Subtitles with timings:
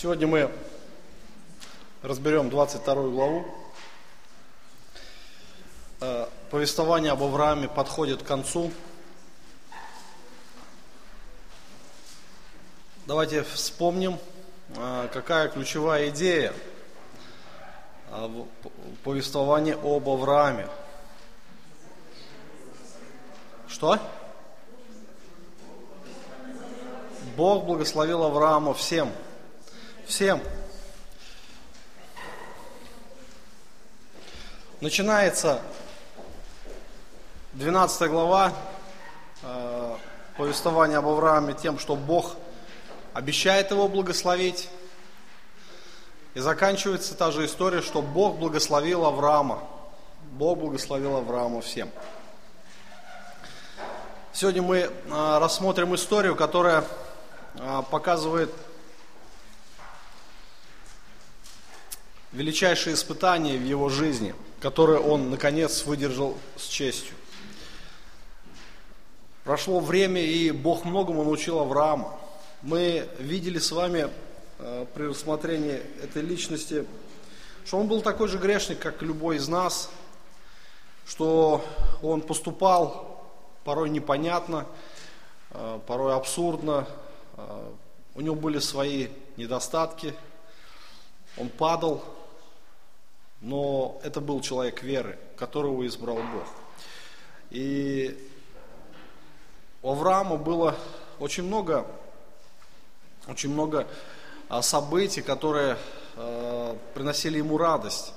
[0.00, 0.48] Сегодня мы
[2.02, 3.44] разберем 22 главу.
[6.00, 8.70] Э, повествование об Аврааме подходит к концу.
[13.06, 14.20] Давайте вспомним,
[14.76, 16.52] э, какая ключевая идея
[18.12, 18.44] э,
[19.02, 20.68] повествования об Аврааме.
[23.66, 23.98] Что?
[27.36, 29.12] Бог благословил Авраама всем.
[30.08, 30.40] Всем.
[34.80, 35.60] Начинается
[37.52, 38.54] 12 глава
[39.42, 39.96] э,
[40.38, 42.36] повествования об Аврааме тем, что Бог
[43.12, 44.70] обещает его благословить.
[46.32, 49.62] И заканчивается та же история, что Бог благословил Авраама.
[50.32, 51.90] Бог благословил Авраама всем.
[54.32, 54.90] Сегодня мы э,
[55.38, 56.82] рассмотрим историю, которая
[57.56, 58.50] э, показывает
[62.32, 67.14] величайшее испытание в его жизни, которое он, наконец, выдержал с честью.
[69.44, 72.14] Прошло время, и Бог многому научил Авраама.
[72.60, 74.10] Мы видели с вами
[74.58, 76.84] э, при рассмотрении этой личности,
[77.64, 79.90] что он был такой же грешник, как любой из нас,
[81.06, 81.64] что
[82.02, 83.24] он поступал
[83.64, 84.66] порой непонятно,
[85.52, 86.86] э, порой абсурдно,
[87.36, 87.72] э,
[88.14, 90.14] у него были свои недостатки,
[91.38, 92.04] он падал,
[93.40, 96.46] но это был человек веры, которого избрал Бог.
[97.50, 98.18] И
[99.82, 100.74] у Авраама было
[101.18, 101.86] очень много,
[103.26, 103.86] очень много
[104.48, 105.78] а, событий, которые
[106.16, 108.12] э, приносили ему радость.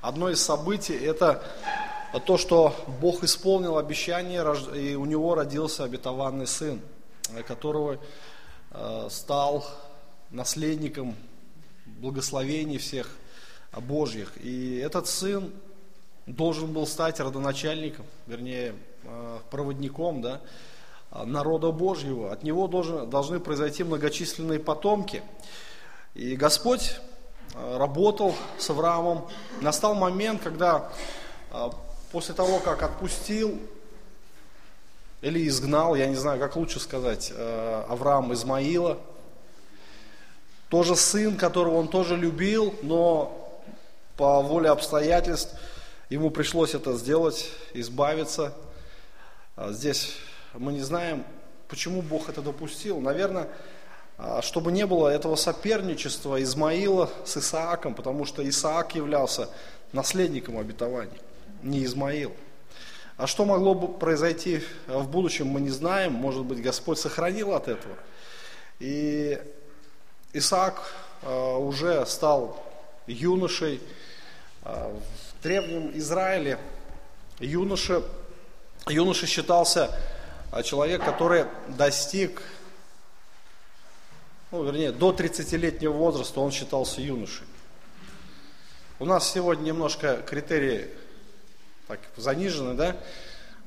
[0.00, 1.42] Одно из событий это
[2.26, 4.42] то, что Бог исполнил обещание,
[4.74, 6.80] и у него родился обетованный сын,
[7.46, 7.98] которого
[8.70, 9.66] э, стал
[10.30, 11.16] наследником
[11.86, 13.10] благословений всех
[13.72, 14.32] Божьих.
[14.42, 15.52] И этот сын
[16.26, 18.74] должен был стать родоначальником, вернее,
[19.04, 20.40] э, проводником да,
[21.10, 22.32] народа Божьего.
[22.32, 25.22] От него должен, должны произойти многочисленные потомки.
[26.14, 27.00] И Господь
[27.54, 29.26] э, работал с Авраамом.
[29.60, 30.90] Настал момент, когда
[31.50, 31.70] э,
[32.12, 33.58] после того, как отпустил
[35.20, 37.32] или изгнал, я не знаю, как лучше сказать,
[37.88, 38.98] Авраам Измаила,
[40.68, 43.37] тоже сын, которого он тоже любил, но
[44.18, 45.54] по воле обстоятельств
[46.10, 48.52] ему пришлось это сделать, избавиться.
[49.54, 50.16] А здесь
[50.54, 51.24] мы не знаем,
[51.68, 53.00] почему Бог это допустил.
[53.00, 53.48] Наверное,
[54.18, 59.48] а, чтобы не было этого соперничества Измаила с Исааком, потому что Исаак являлся
[59.92, 61.20] наследником обетования,
[61.62, 62.34] не Измаил.
[63.16, 66.12] А что могло бы произойти в будущем, мы не знаем.
[66.12, 67.94] Может быть, Господь сохранил от этого.
[68.80, 69.40] И
[70.32, 70.92] Исаак
[71.22, 72.60] а, уже стал
[73.06, 73.80] юношей,
[74.68, 76.58] в древнем Израиле
[77.38, 78.02] юноша,
[78.86, 79.98] юноша считался
[80.52, 82.42] а, человек, который достиг,
[84.50, 87.46] ну, вернее, до 30-летнего возраста он считался юношей.
[88.98, 90.88] У нас сегодня немножко критерии
[91.86, 92.96] так, занижены, да?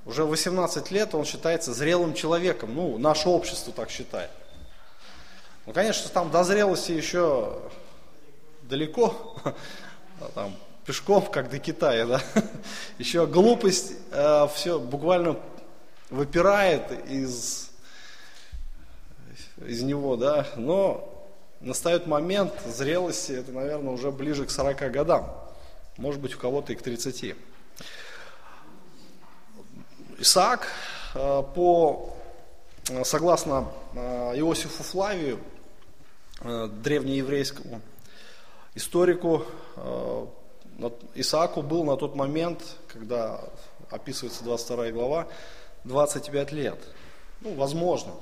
[0.05, 2.75] Уже 18 лет он считается зрелым человеком.
[2.75, 4.29] Ну, наше общество так считает.
[5.65, 7.59] Ну, конечно, там до зрелости еще
[8.63, 9.35] далеко.
[10.35, 10.55] Там
[10.85, 12.21] пешком, как до Китая, да.
[12.97, 15.37] Еще глупость э, все буквально
[16.09, 17.69] выпирает из,
[19.65, 20.47] из него, да.
[20.55, 21.07] Но
[21.61, 25.31] настает момент зрелости, это, наверное, уже ближе к 40 годам.
[25.97, 27.35] Может быть, у кого-то и к 30.
[30.19, 30.67] Исаак,
[31.13, 32.15] э, по,
[33.03, 35.39] согласно э, Иосифу Флавию,
[36.41, 37.81] э, древнееврейскому
[38.73, 39.45] историку,
[41.15, 43.41] Исааку был на тот момент, когда
[43.89, 45.27] описывается 22 глава,
[45.83, 46.79] 25 лет.
[47.41, 48.13] Ну, возможно.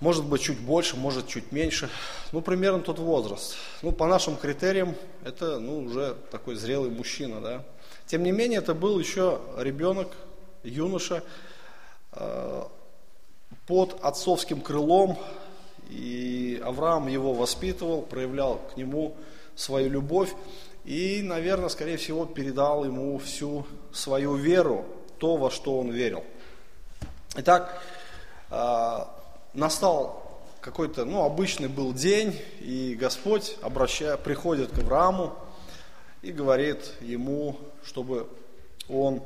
[0.00, 1.88] Может быть, чуть больше, может, чуть меньше.
[2.32, 3.54] Ну, примерно тот возраст.
[3.82, 7.64] Ну, по нашим критериям, это, ну, уже такой зрелый мужчина, да.
[8.06, 10.08] Тем не менее, это был еще ребенок,
[10.64, 11.22] юноша,
[12.12, 12.64] э,
[13.66, 15.16] под отцовским крылом,
[15.88, 19.16] и Авраам его воспитывал, проявлял к нему
[19.62, 20.34] свою любовь
[20.84, 24.84] и, наверное, скорее всего, передал ему всю свою веру,
[25.18, 26.24] то, во что он верил.
[27.36, 27.80] Итак,
[28.50, 29.14] а,
[29.54, 35.34] настал какой-то, ну, обычный был день, и Господь, обращая, приходит к Аврааму
[36.22, 38.28] и говорит ему, чтобы
[38.88, 39.22] он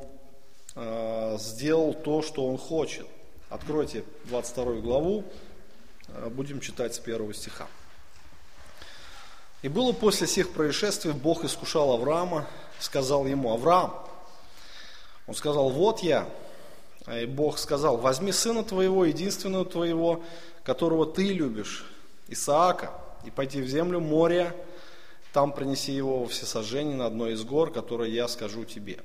[0.74, 3.06] э, сделал то, что он хочет.
[3.50, 5.24] Откройте 22 главу,
[6.08, 7.66] э, будем читать с первого стиха.
[9.66, 12.46] И было после всех происшествий, Бог искушал Авраама,
[12.78, 13.92] сказал ему, Авраам,
[15.26, 16.28] он сказал, вот я.
[17.12, 20.22] И Бог сказал, возьми сына твоего, единственного твоего,
[20.62, 21.84] которого ты любишь,
[22.28, 22.92] Исаака,
[23.24, 24.54] и пойди в землю моря,
[25.32, 29.00] там принеси его во всесожжение на одной из гор, которые я скажу тебе.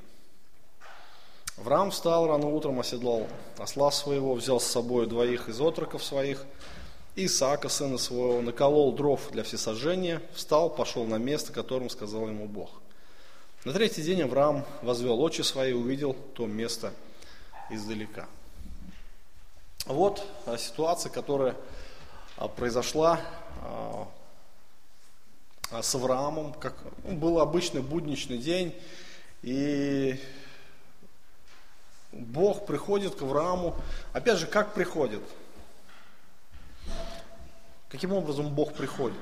[1.57, 3.25] Авраам встал рано утром, оседлал
[3.57, 6.45] осла своего, взял с собой двоих из отроков своих,
[7.15, 12.69] Исаака, сына своего, наколол дров для всесожжения, встал, пошел на место, которым сказал ему Бог.
[13.65, 16.93] На третий день Авраам возвел очи свои и увидел то место
[17.69, 18.27] издалека.
[19.85, 21.55] Вот а, ситуация, которая
[22.37, 23.19] а, произошла
[23.61, 24.07] а,
[25.81, 28.73] с Авраамом, как ну, был обычный будничный день,
[29.41, 30.17] и
[32.11, 33.75] Бог приходит к Аврааму.
[34.13, 35.21] Опять же, как приходит?
[37.91, 39.17] Каким образом Бог приходит?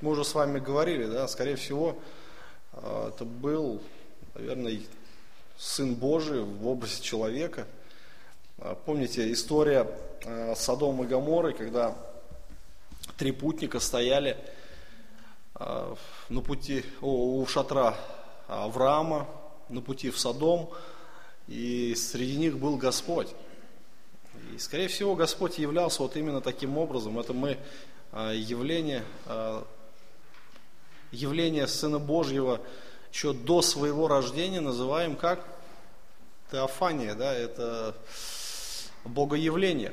[0.00, 1.96] Мы уже с вами говорили, да, скорее всего,
[2.72, 3.80] а, это был,
[4.34, 4.80] наверное,
[5.56, 7.68] Сын Божий в образе человека.
[8.58, 9.88] А, помните история
[10.26, 11.96] а, Содом и Гаморы, когда
[13.16, 14.36] три путника стояли
[15.56, 17.96] на пути у шатра
[18.48, 19.28] Авраама,
[19.68, 20.70] на пути в Содом,
[21.46, 23.28] и среди них был Господь.
[24.54, 27.18] И, скорее всего, Господь являлся вот именно таким образом.
[27.18, 27.58] Это мы
[28.12, 29.04] явление
[31.10, 32.60] явление Сына Божьего
[33.12, 35.44] еще до своего рождения называем как
[36.52, 37.96] теофания, да, это
[39.04, 39.92] богоявление.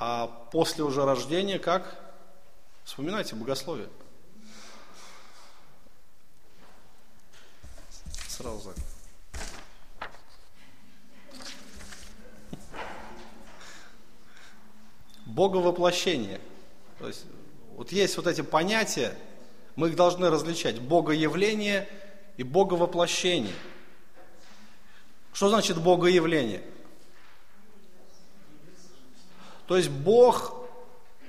[0.00, 2.00] А после уже рождения как?
[2.84, 3.88] Вспоминайте богословие.
[8.28, 8.93] Сразу так.
[15.26, 16.40] Боговоплощение.
[16.98, 17.24] То есть
[17.76, 19.16] вот есть вот эти понятия,
[19.76, 20.80] мы их должны различать.
[20.80, 21.88] Богоявление
[22.36, 23.54] и боговоплощение.
[25.32, 26.62] Что значит богоявление?
[29.66, 30.54] То есть Бог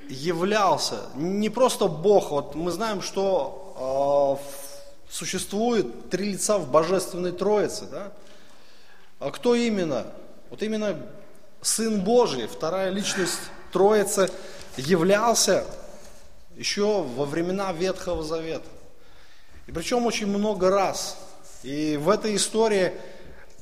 [0.10, 7.88] являлся, не просто Бог, вот мы знаем, что э, существует три лица в Божественной Троице,
[7.90, 8.12] да?
[9.20, 10.06] А кто именно?
[10.50, 11.02] Вот именно
[11.62, 13.40] Сын Божий, вторая личность
[13.76, 14.30] Троицы,
[14.78, 15.66] являлся
[16.56, 18.70] еще во времена Ветхого Завета.
[19.68, 21.18] И причем очень много раз.
[21.62, 22.94] И в этой истории,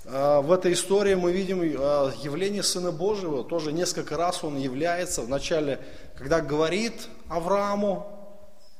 [0.06, 5.24] а, в этой истории мы видим а, явление Сына Божьего, тоже несколько раз он является.
[5.24, 5.80] Вначале,
[6.16, 8.06] когда говорит Аврааму,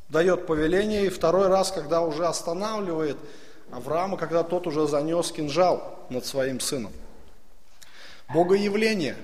[0.10, 3.18] дает повеление, и второй раз, когда уже останавливает
[3.72, 6.94] Авраама, когда тот уже занес кинжал над своим сыном.
[8.32, 9.16] Богоявление,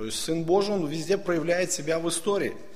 [0.00, 2.56] то есть Сын Божий, он везде проявляет себя в истории–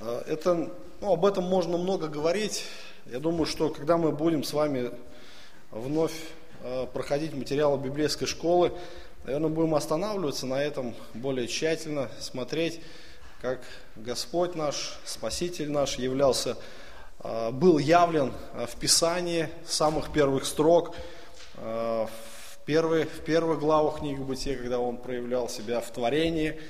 [0.00, 0.70] а, это,
[1.00, 2.64] ну, об этом можно много говорить.
[3.06, 4.92] Я думаю, что когда мы будем с вами
[5.72, 6.12] вновь
[6.62, 8.72] а, проходить материалы библейской школы,
[9.24, 12.80] наверное, будем останавливаться на этом более тщательно, смотреть,
[13.40, 13.60] как
[13.96, 16.56] Господь наш, Спаситель наш являлся,
[17.18, 20.94] а, был явлен в Писании самых первых строк,
[21.56, 22.08] в
[22.68, 26.60] первых, в первых главах книги Бытия, когда он проявлял себя в творении,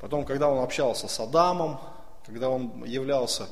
[0.00, 1.78] потом, когда он общался с Адамом,
[2.26, 3.46] когда он являлся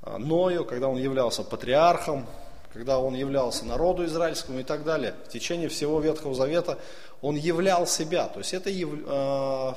[0.00, 2.26] а, Ною, когда он являлся патриархом,
[2.72, 5.16] когда он являлся народу израильскому и так далее.
[5.26, 6.78] В течение всего Ветхого Завета
[7.20, 8.28] он являл себя.
[8.28, 8.90] То есть это яв...
[9.04, 9.72] э,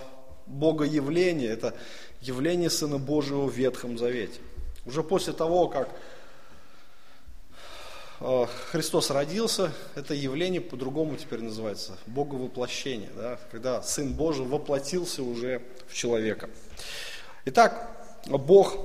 [0.45, 1.73] богоявление, это
[2.21, 4.39] явление Сына Божьего в Ветхом Завете.
[4.85, 6.16] Уже после того, как э,
[8.19, 15.93] Христос родился, это явление по-другому теперь называется, боговоплощение, да, когда Сын Божий воплотился уже в
[15.93, 16.49] человека.
[17.45, 17.91] Итак,
[18.25, 18.75] Бог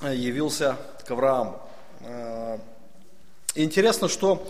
[0.00, 1.60] э, явился к Аврааму.
[2.00, 2.58] Э,
[3.54, 4.46] интересно, что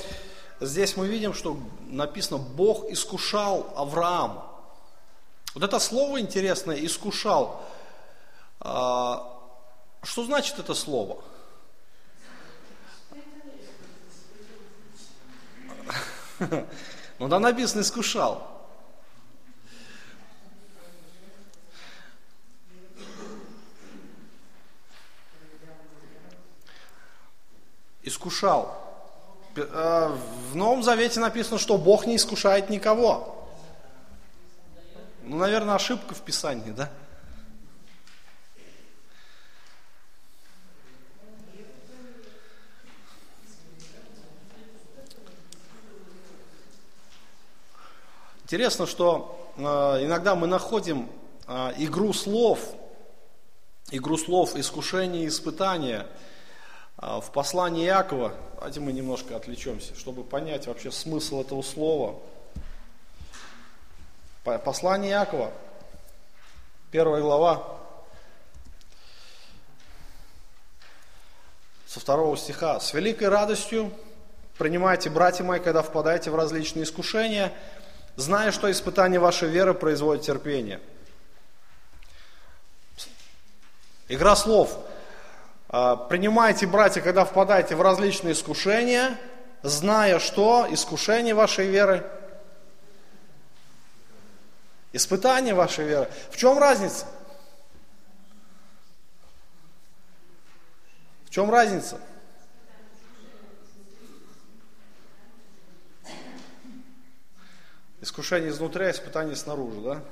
[0.61, 1.59] здесь мы видим, что
[1.89, 4.51] написано, Бог искушал Авраама.
[5.55, 7.63] Вот это слово интересное, искушал.
[8.61, 9.19] Э,
[10.03, 11.23] что значит это слово?
[17.19, 18.53] Ну, да написано искушал.
[28.03, 28.79] искушал.
[29.57, 30.17] Э,
[30.51, 33.49] в Новом Завете написано, что Бог не искушает никого.
[35.23, 36.91] Ну, наверное, ошибка в Писании, да?
[48.53, 51.09] Интересно, что э, иногда мы находим
[51.49, 52.61] э, игру слов
[53.91, 56.07] игру слов искушение и испытание
[56.99, 58.35] а, в послании Иакова.
[58.57, 62.21] Давайте мы немножко отвлечемся, чтобы понять вообще смысл этого слова.
[64.45, 65.51] Послание Иакова,
[66.91, 67.79] первая глава,
[71.87, 72.81] со второго стиха.
[72.81, 73.91] «С великой радостью
[74.59, 77.51] принимайте, братья мои, когда впадаете в различные искушения,
[78.16, 80.81] зная, что испытание вашей веры производит терпение».
[84.09, 84.78] Игра слов.
[85.69, 89.19] «А, принимайте, братья, когда впадаете в различные искушения,
[89.62, 92.04] зная, что искушение вашей веры
[94.92, 96.09] Испытание вашей веры.
[96.31, 97.07] В чем разница?
[101.25, 101.99] В чем разница?
[108.03, 110.03] Искушение изнутри, а испытание снаружи, да?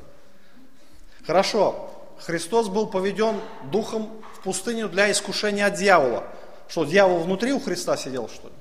[1.26, 1.92] Хорошо.
[2.20, 6.24] Христос был поведен духом в пустыню для искушения от дьявола.
[6.68, 8.54] Что, дьявол внутри у Христа сидел, что ли?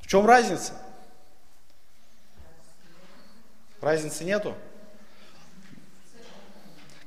[0.00, 0.74] В чем разница?
[3.80, 4.54] Разницы нету?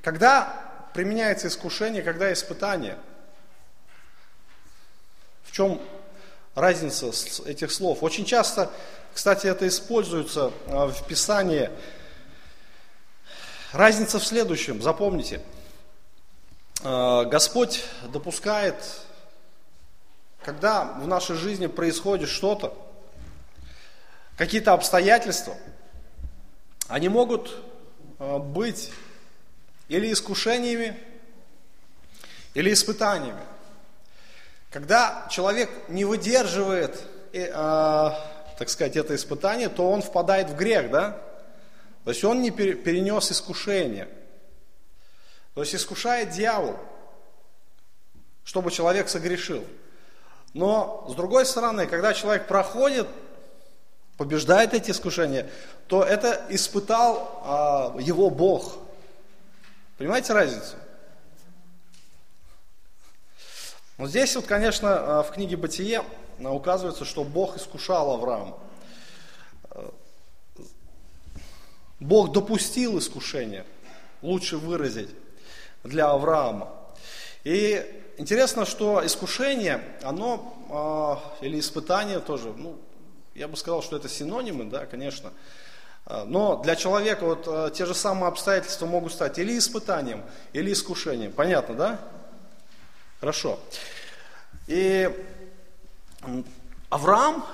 [0.02, 2.98] Когда применяется искушение, когда испытание?
[5.60, 5.78] Чем
[6.56, 7.12] разница
[7.46, 8.02] этих слов?
[8.02, 8.72] Очень часто,
[9.14, 11.70] кстати, это используется а, в Писании.
[13.74, 15.42] Разница в следующем, запомните.
[16.82, 18.76] А, Господь допускает,
[20.46, 22.74] когда в нашей жизни происходит что-то,
[24.38, 25.58] какие-то обстоятельства,
[26.88, 27.54] они могут
[28.18, 28.92] а, быть
[29.90, 30.98] или искушениями,
[32.54, 33.42] или испытаниями.
[34.70, 37.02] Когда человек не выдерживает,
[37.34, 41.22] э, э, так сказать, это испытание, то он впадает в грех, да?
[42.04, 44.08] То есть он не перенес искушение.
[45.54, 46.78] То есть искушает дьявол,
[48.44, 49.66] чтобы человек согрешил.
[50.54, 53.08] Но с другой стороны, когда человек проходит,
[54.18, 55.50] побеждает эти искушения,
[55.88, 58.78] то это испытал а, его Бог.
[59.98, 60.76] Понимаете разницу?
[64.00, 66.06] Но здесь вот, конечно, а, в книге Бытие
[66.42, 68.58] а, указывается, что Бог искушал Авраама.
[69.72, 69.94] А,
[72.00, 73.66] Бог допустил искушение,
[74.22, 75.10] лучше выразить,
[75.84, 76.74] для Авраама.
[77.44, 77.86] И
[78.18, 82.78] интересно, что искушение, оно, или испытание тоже, ну,
[83.36, 85.34] я бы сказал, что это синонимы, да, конечно,
[86.06, 90.72] а, но для человека вот а, те же самые обстоятельства могут стать или испытанием, или
[90.72, 91.34] искушением.
[91.34, 92.00] Понятно, да?
[93.20, 93.60] Хорошо.
[94.68, 95.10] И
[96.90, 97.46] Авраам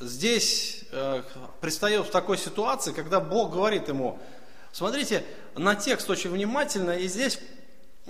[0.00, 1.22] здесь э,
[1.60, 4.18] предстает в такой ситуации, когда Бог говорит ему,
[4.72, 7.38] смотрите на текст очень внимательно, и здесь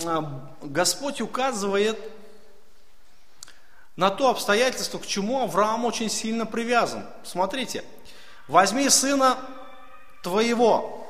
[0.04, 1.98] а, Господь указывает
[3.96, 7.06] на то обстоятельство, к чему Авраам очень сильно привязан.
[7.22, 7.84] Смотрите,
[8.48, 9.38] Возьми сына
[10.22, 11.06] твоего,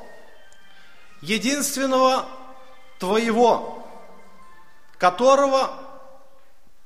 [1.20, 2.26] единственного
[3.00, 3.83] твоего,
[4.98, 5.70] которого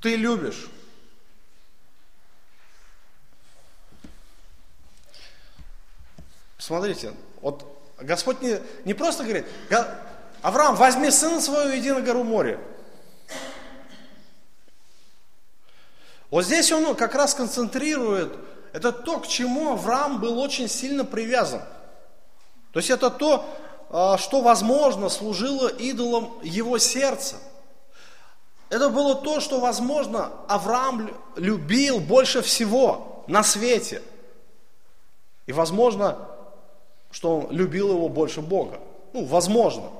[0.00, 0.68] ты любишь.
[6.58, 7.64] Смотрите, вот
[7.98, 9.46] Господь не, не просто говорит,
[10.42, 12.60] Авраам, возьми сына своего иди на гору море.
[16.30, 18.36] Вот здесь он как раз концентрирует
[18.72, 21.62] это то, к чему Авраам был очень сильно привязан.
[22.72, 23.48] То есть это то,
[23.90, 27.36] а, что, возможно, служило идолом его сердца.
[28.70, 34.02] Это было то, что, возможно, Авраам любил больше всего на свете.
[35.46, 36.18] И, возможно,
[37.10, 38.80] что он любил его больше Бога.
[39.14, 39.90] Ну, возможно.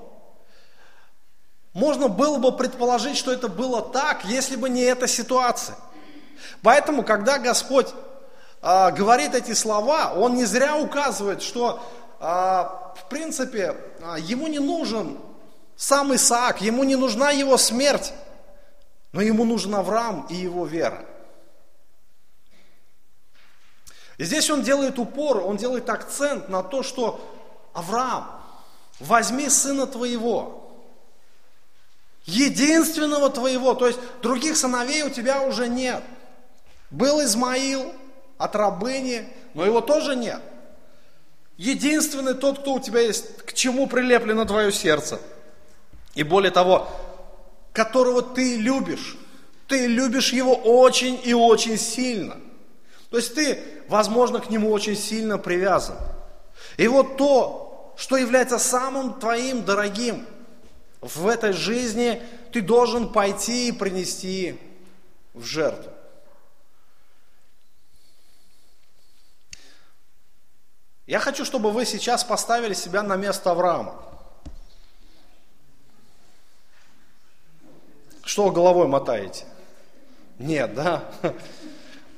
[1.73, 5.77] Можно было бы предположить, что это было так, если бы не эта ситуация.
[6.63, 7.89] Поэтому, когда Господь
[8.61, 11.81] а, говорит эти слова, он не зря указывает, что
[12.21, 15.19] а, в принципе а, ему не нужен
[15.77, 18.13] сам Исаак, ему не нужна его смерть,
[19.13, 21.05] но ему нужен Авраам и его вера.
[24.17, 27.21] И здесь он делает упор, он делает акцент на то, что
[27.73, 28.43] Авраам,
[28.99, 30.73] возьми сына твоего,
[32.25, 36.03] единственного твоего, то есть других сыновей у тебя уже нет.
[36.91, 37.95] Был Измаил,
[38.39, 40.41] от рабыни, но его тоже нет.
[41.57, 45.21] Единственный тот, кто у тебя есть, к чему прилеплено твое сердце.
[46.15, 46.89] И более того,
[47.73, 49.17] которого ты любишь.
[49.67, 52.37] Ты любишь его очень и очень сильно.
[53.11, 55.97] То есть ты, возможно, к нему очень сильно привязан.
[56.77, 60.27] И вот то, что является самым твоим дорогим
[61.01, 62.23] в этой жизни,
[62.53, 64.59] ты должен пойти и принести
[65.35, 65.93] в жертву.
[71.07, 74.08] Я хочу, чтобы вы сейчас поставили себя на место Авраама.
[78.29, 79.47] Что головой мотаете?
[80.39, 81.03] Нет, да?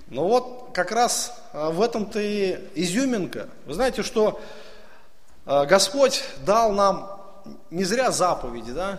[0.08, 3.48] Ну вот как раз а, в этом-то и изюминка.
[3.64, 4.40] Вы знаете, что
[5.46, 7.08] а, Господь дал нам
[7.70, 8.98] не зря заповеди, да?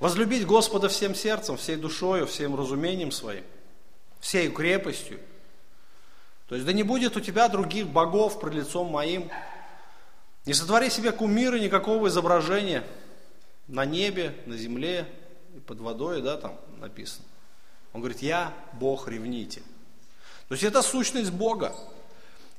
[0.00, 3.44] Возлюбить Господа всем сердцем, всей душою, всем разумением своим,
[4.18, 5.20] всей крепостью–
[6.48, 9.28] то есть, да не будет у тебя других богов пред лицом моим.
[10.44, 12.84] Не сотвори себе кумира, никакого изображения
[13.66, 15.08] на небе, на земле
[15.66, 17.24] под водой, да, там написано.
[17.92, 19.62] Он говорит, я Бог, ревните.
[20.48, 21.74] То есть это сущность Бога.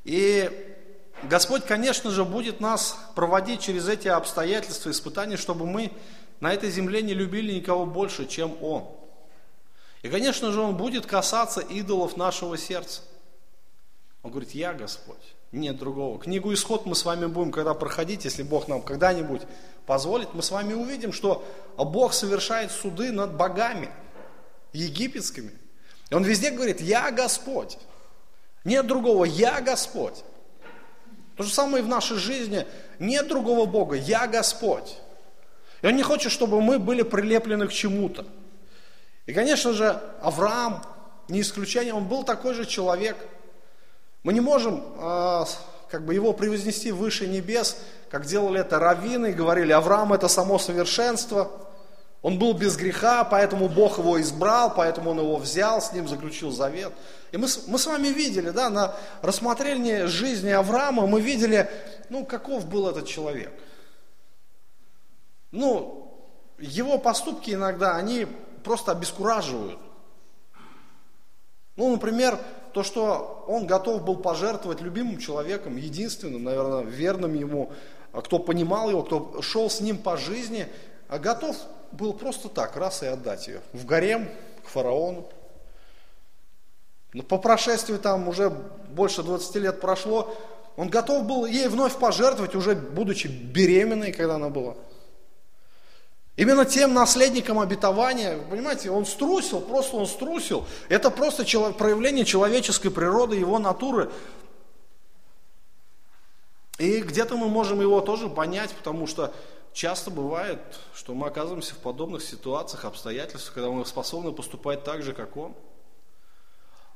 [0.04, 0.76] И
[1.24, 5.92] Господь, конечно же, будет нас проводить через эти обстоятельства, испытания, чтобы мы
[6.40, 8.90] на этой земле не любили никого больше, чем Он.
[10.02, 13.02] И, конечно же, Он будет касаться идолов нашего сердца.
[14.22, 16.20] Он говорит, я Господь, нет другого.
[16.20, 19.42] Книгу Исход мы с вами будем, когда проходить, если Бог нам когда-нибудь
[19.86, 21.46] позволит, мы с вами увидим, что
[21.78, 23.90] Бог совершает суды над богами
[24.74, 25.52] египетскими.
[26.10, 27.78] И Он везде говорит, я Господь.
[28.66, 30.24] Нет другого, я Господь.
[31.38, 32.66] То же самое и в нашей жизни.
[33.00, 34.98] Нет другого Бога, я Господь.
[35.82, 38.26] И Он не хочет, чтобы мы были прилеплены к чему-то.
[39.28, 40.84] И, конечно же, Авраам,
[41.30, 43.18] не исключение, он был такой же человек–
[44.28, 45.46] мы не можем э,
[45.90, 47.78] как бы его превознести выше небес,
[48.10, 51.50] как делали это раввины, говорили, Авраам это само совершенство,
[52.22, 56.52] он был без греха, поэтому Бог его избрал, поэтому он его взял, с ним заключил
[56.52, 56.92] завет.
[57.32, 61.70] И мы, мы с вами видели, да, на рассмотрении жизни Авраама, мы видели,
[62.10, 63.54] ну, каков был этот человек.
[65.52, 66.22] Ну,
[66.60, 68.28] его поступки иногда, они
[68.62, 69.80] просто обескураживают.
[71.78, 72.38] Ну, например,
[72.74, 77.72] то, что он готов был пожертвовать любимым человеком, единственным, наверное, верным ему,
[78.12, 80.68] а кто понимал его, кто шел с ним по жизни,
[81.08, 81.56] а готов
[81.92, 84.30] был просто так, раз и отдать ее в гарем,
[84.66, 85.28] к фараону.
[87.14, 90.36] Но по прошествии там уже больше 20 лет прошло,
[90.76, 94.76] он готов был ей вновь пожертвовать, уже будучи беременной, когда она была.
[96.38, 100.68] Именно тем наследником обетования, понимаете, он струсил, просто он струсил.
[100.88, 104.12] Это просто проявление человеческой природы, его натуры.
[106.78, 109.34] И где-то мы можем его тоже понять, потому что
[109.74, 110.60] часто бывает,
[110.94, 115.56] что мы оказываемся в подобных ситуациях, обстоятельствах, когда мы способны поступать так же, как он.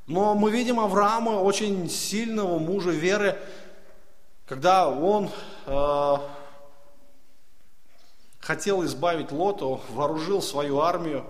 [0.05, 3.39] Но мы видим Авраама, очень сильного мужа веры,
[4.45, 5.31] когда он
[5.65, 6.17] э,
[8.51, 11.25] хотел избавить Лота, вооружил свою армию,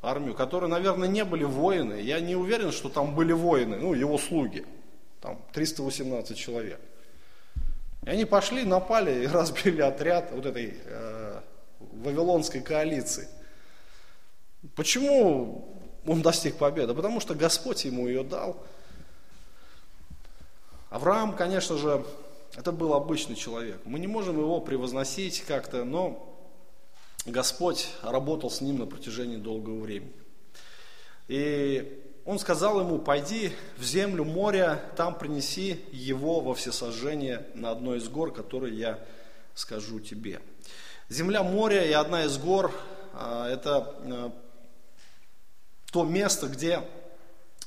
[0.00, 1.94] армию, которые, наверное, не были воины.
[1.94, 4.64] Я не уверен, что там были воины, ну, его слуги.
[5.20, 6.78] Там 318 человек.
[8.04, 11.40] И они пошли, напали и разбили отряд вот этой э,
[11.80, 13.26] вавилонской коалиции.
[14.76, 16.94] Почему он достиг победы?
[16.94, 18.64] Потому что Господь ему ее дал.
[20.88, 22.06] Авраам, конечно же,
[22.56, 23.80] это был обычный человек.
[23.84, 26.34] Мы не можем его превозносить как-то, но
[27.26, 30.14] Господь работал с ним на протяжении долгого времени.
[31.28, 37.98] И он сказал ему, пойди в землю моря, там принеси его во всесожжение на одной
[37.98, 38.98] из гор, которые я
[39.54, 40.40] скажу тебе.
[41.10, 42.72] Земля моря и одна из гор
[43.12, 44.32] а,– это а,
[45.92, 46.80] то место, где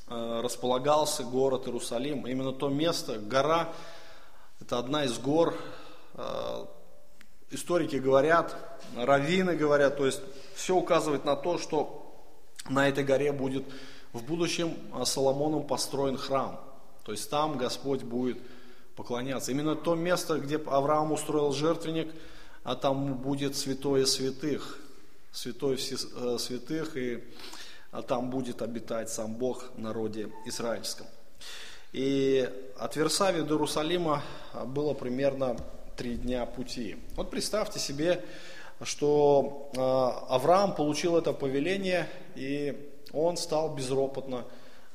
[0.08, 3.72] а, располагался город Иерусалим, именно то место, гора,
[4.60, 5.56] это одна из гор,
[6.16, 6.66] э,
[7.52, 8.56] историки говорят,
[8.96, 10.22] раввины говорят, то есть
[10.56, 12.00] все указывает на то, что
[12.70, 13.66] на этой горе будет
[14.14, 16.60] в будущем э, Соломоном построен храм.
[17.04, 18.38] То есть там Господь будет
[18.96, 19.52] поклоняться.
[19.52, 22.14] Именно то место, где Авраам устроил жертвенник,
[22.64, 24.78] а там будет святое святых,
[25.32, 27.24] святой э, святых, и
[27.92, 31.08] а там будет обитать сам Бог в народе израильском.
[31.92, 32.48] И
[32.80, 34.24] от Версави до Иерусалима
[34.66, 35.58] было примерно
[35.98, 36.96] три дня пути.
[37.16, 38.24] Вот представьте себе,
[38.84, 44.46] что а, Авраам получил это повеление, и он стал безропотно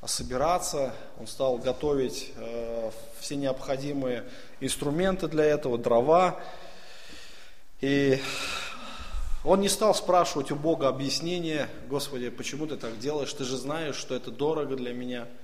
[0.03, 2.31] собираться, он стал готовить
[3.19, 4.23] все необходимые
[4.59, 6.39] инструменты для этого, дрова.
[7.81, 8.19] И
[9.43, 13.95] он не стал спрашивать у Бога объяснения, Господи, почему ты так делаешь, ты же знаешь,
[13.95, 15.27] что это дорого для меня–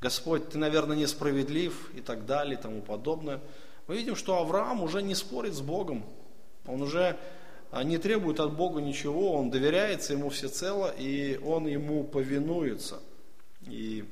[0.00, 3.40] Господь, ты, наверное, несправедлив и так далее и тому подобное.
[3.86, 6.06] Мы видим, что Авраам уже не спорит с Богом.
[6.66, 7.18] Он уже
[7.70, 13.00] а, не требует от Бога ничего, он доверяется Ему всецело, и он Ему повинуется.
[13.66, 14.08] И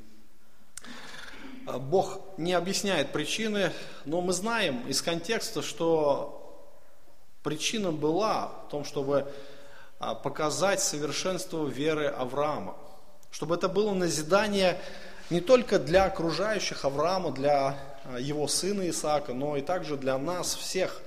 [1.67, 3.73] а, Бог не объясняет причины,
[4.05, 6.71] но мы знаем из контекста, что
[7.43, 9.33] причина была в том, чтобы
[9.99, 12.77] а, показать совершенство веры Авраама.
[13.31, 14.79] Чтобы это было назидание
[15.31, 20.55] не только для окружающих Авраама, для а, его сына Исаака, но и также для нас
[20.55, 21.01] всех,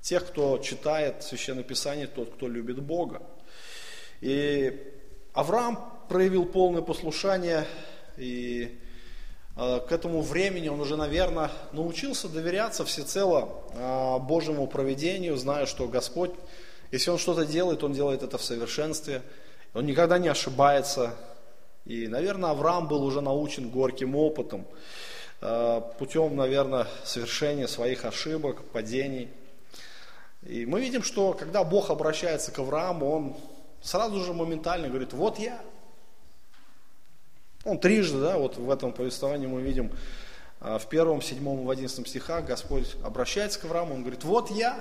[0.00, 3.22] тех, кто читает Священное Писание, тот, кто любит Бога.
[4.20, 4.92] И
[5.32, 7.66] Авраам проявил полное послушание,
[8.16, 8.78] и
[9.56, 16.32] а, к этому времени он уже, наверное, научился доверяться всецело Божьему проведению, зная, что Господь
[16.90, 19.22] если он что-то делает, он делает это в совершенстве.
[19.74, 21.14] Он никогда не ошибается.
[21.86, 24.66] И, наверное, Авраам был уже научен горьким опытом,
[25.40, 29.28] э, путем, наверное, совершения своих ошибок, падений.
[30.42, 33.36] И мы видим, что когда Бог обращается к Аврааму, он
[33.82, 35.60] сразу же моментально говорит, вот я.
[37.64, 39.92] Он трижды, да, вот в этом повествовании мы видим,
[40.60, 44.76] э, в первом, седьмом в одиннадцатом стихах Господь обращается к Аврааму, он говорит, вот я.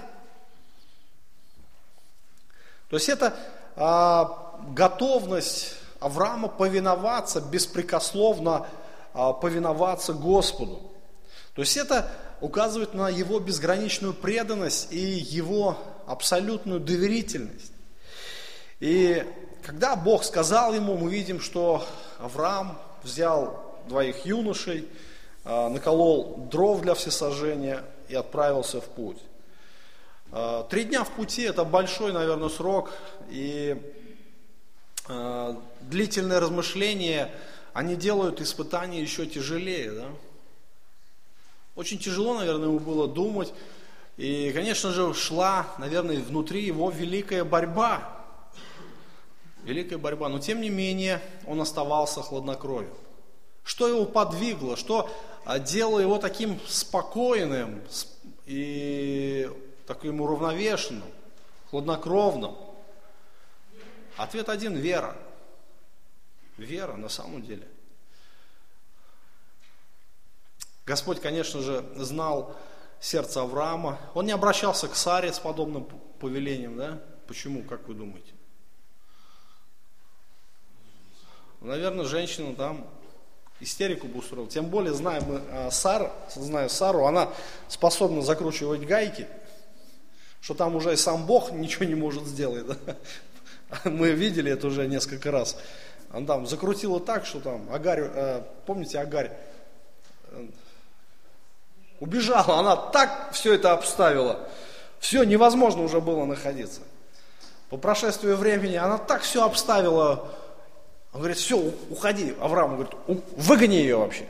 [2.89, 3.38] То есть это
[3.76, 8.68] а, готовность Авраама повиноваться, беспрекословно
[9.14, 10.82] а, повиноваться Господу.
[11.54, 17.72] То есть это указывает на его безграничную преданность и его абсолютную доверительность.
[18.80, 19.26] И
[19.64, 21.86] когда Бог сказал ему, мы видим, что
[22.20, 24.88] Авраам взял двоих юношей,
[25.44, 29.18] а, наколол дров для всесожжения и отправился в путь.
[30.32, 32.92] А, три дня в пути– это большой, наверное, срок,
[33.30, 33.82] и
[35.08, 37.32] длительные размышления,
[37.74, 39.91] они делают испытания еще тяжелее.
[39.91, 40.08] Да?
[41.76, 43.54] Очень тяжело, наверное, ему было думать,
[44.18, 48.24] и, конечно же, шла, наверное, внутри его великая борьба.
[49.63, 52.94] Великая борьба, но тем не менее он оставался хладнокровен.
[53.63, 55.10] Что его подвигло, что
[55.44, 57.82] а, делало его таким спокойным
[58.46, 59.50] и
[59.86, 61.10] таким уравновешенным,
[61.72, 62.56] хладнокровным?
[64.17, 65.15] Ответ один– вера.
[66.58, 67.67] Вера на самом деле.
[70.86, 72.56] Господь, конечно же, знал
[72.99, 73.99] сердце Авраама.
[74.13, 75.86] Он не обращался к Саре с подобным
[76.19, 77.01] повелением, да?
[77.28, 78.32] Почему, как вы думаете?
[81.62, 82.88] Наверное, женщина там
[83.60, 84.49] истерику бы устроила.
[84.49, 87.34] Тем более, зная мы а, Сар, зная Сару, она
[87.67, 89.28] способна закручивать гайки–
[90.45, 92.67] что там уже и сам Бог ничего не может сделать.
[93.84, 95.58] Мы видели это уже несколько раз.
[96.14, 99.32] Он там закрутило так, что там Агарь, э, помните Агарь,
[100.32, 100.46] э,
[102.00, 104.48] убежала, она так все это обставила.
[105.00, 106.82] Все, невозможно уже было находиться.
[107.70, 110.30] По прошествию времени она так все обставила.
[111.14, 112.36] Он говорит, все, уходи.
[112.40, 112.94] Авраам говорит,
[113.36, 114.28] выгони ее вообще.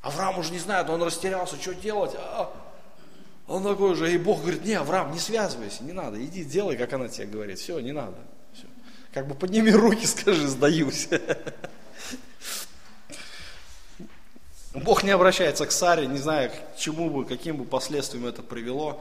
[0.00, 2.12] Авраам уже не знает, он растерялся, что делать.
[2.16, 2.50] А,
[3.46, 6.92] он такой же, и Бог говорит, не, Авраам, не связывайся, не надо, иди делай, как
[6.94, 8.16] она тебе говорит, все, не надо.
[8.54, 8.66] Все.
[9.12, 11.08] Как бы подними руки, скажи, сдаюсь.
[14.72, 19.00] Бог не обращается к Саре, не знаю, к чему бы, каким бы последствиям это привело.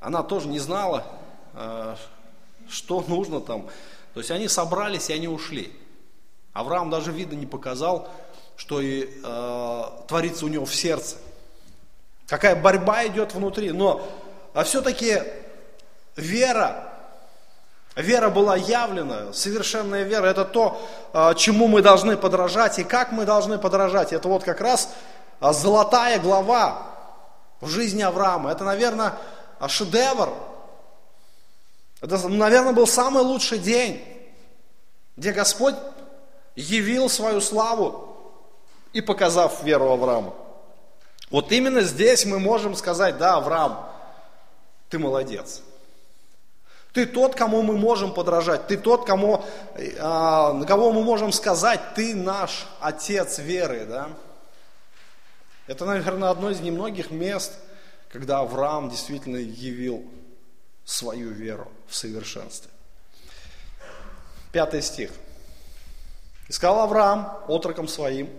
[0.00, 1.06] Она тоже не знала,
[1.54, 1.96] э,
[2.68, 3.68] что нужно там.
[4.12, 5.72] То есть они собрались и они ушли.
[6.52, 8.10] Авраам даже вида не показал,
[8.56, 11.16] что и э, творится у него в сердце
[12.26, 13.72] какая борьба идет внутри.
[13.72, 14.06] Но
[14.54, 15.22] а все-таки
[16.16, 16.92] вера,
[17.94, 20.80] вера была явлена, совершенная вера, это то,
[21.12, 24.12] а, чему мы должны подражать и как мы должны подражать.
[24.12, 24.90] Это вот как раз
[25.40, 26.82] а, золотая глава
[27.60, 28.50] в жизни Авраама.
[28.50, 29.14] Это, наверное,
[29.58, 30.32] а, шедевр.
[32.00, 34.02] Это, наверное, был самый лучший день,
[35.16, 35.74] где Господь
[36.54, 38.16] явил свою славу
[38.92, 40.32] и показав веру Авраама.
[41.30, 43.90] Вот именно здесь мы можем сказать, да, Авраам,
[44.88, 45.62] ты молодец.
[46.92, 48.68] Ты тот, кому мы можем подражать.
[48.68, 49.44] Ты тот, кому,
[49.98, 53.84] а, на кого мы можем сказать, ты наш отец веры.
[53.84, 54.08] Да?
[55.66, 57.52] Это, наверное, одно из немногих мест,
[58.08, 60.04] когда Авраам действительно явил
[60.86, 62.70] свою веру в совершенстве.
[64.52, 65.10] Пятый стих.
[66.48, 68.30] Искал Авраам отроком своим,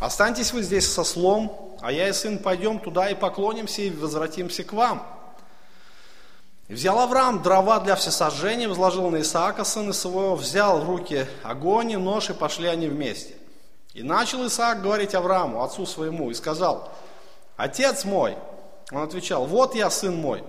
[0.00, 4.64] останьтесь вы здесь со слом, а я и сын пойдем туда и поклонимся и возвратимся
[4.64, 5.06] к вам.
[6.68, 11.96] Взял Авраам дрова для всесожжения, возложил на Исаака, сына своего, взял в руки огонь и
[11.96, 13.34] нож, и пошли они вместе.
[13.92, 16.92] И начал Исаак говорить Аврааму, отцу своему, и сказал,
[17.56, 18.36] отец мой,
[18.92, 20.44] он отвечал, вот я, сын мой.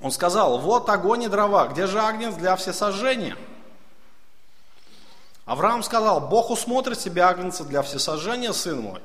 [0.00, 3.36] Он сказал, вот огонь и дрова, где же агнец для всесожжения?
[5.44, 9.00] Авраам сказал, Бог усмотрит себе агнца для всесожжения, сын мой.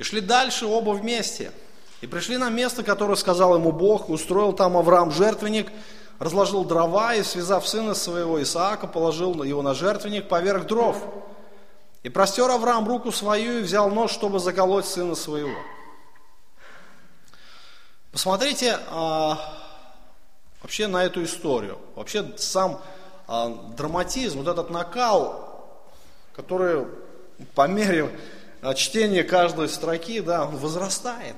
[0.00, 1.52] И шли дальше оба вместе.
[2.00, 5.70] И пришли на место, которое сказал ему Бог, устроил там Авраам жертвенник,
[6.18, 10.96] разложил дрова и, связав сына своего Исаака, положил его на жертвенник поверх дров.
[12.02, 15.54] И простер Авраам руку свою и взял нож, чтобы заколоть сына своего.
[18.10, 19.38] Посмотрите а,
[20.62, 21.76] вообще на эту историю.
[21.94, 22.80] Вообще сам
[23.28, 25.76] а, драматизм, вот этот накал,
[26.34, 26.86] который
[27.54, 28.18] по мере
[28.62, 31.36] а, чтения каждой строки, да, он возрастает.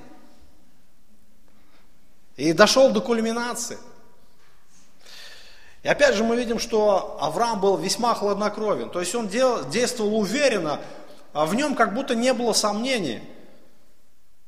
[2.35, 3.77] И дошел до кульминации.
[5.83, 8.89] И опять же мы видим, что Авраам был весьма хладнокровен.
[8.89, 10.79] То есть он дел, действовал уверенно,
[11.33, 13.21] а в нем как будто не было сомнений.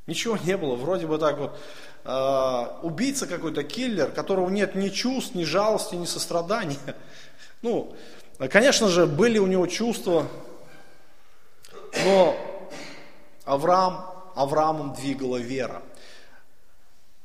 [0.07, 1.59] Ничего не было, вроде бы так вот.
[2.05, 6.77] Э, убийца какой-то, киллер, которого нет ни чувств, ни жалости, ни сострадания.
[7.61, 7.95] Ну,
[8.51, 10.27] конечно же, были у него чувства,
[12.03, 12.37] но
[13.45, 14.05] Авраам,
[14.35, 15.81] Авраамом двигала вера.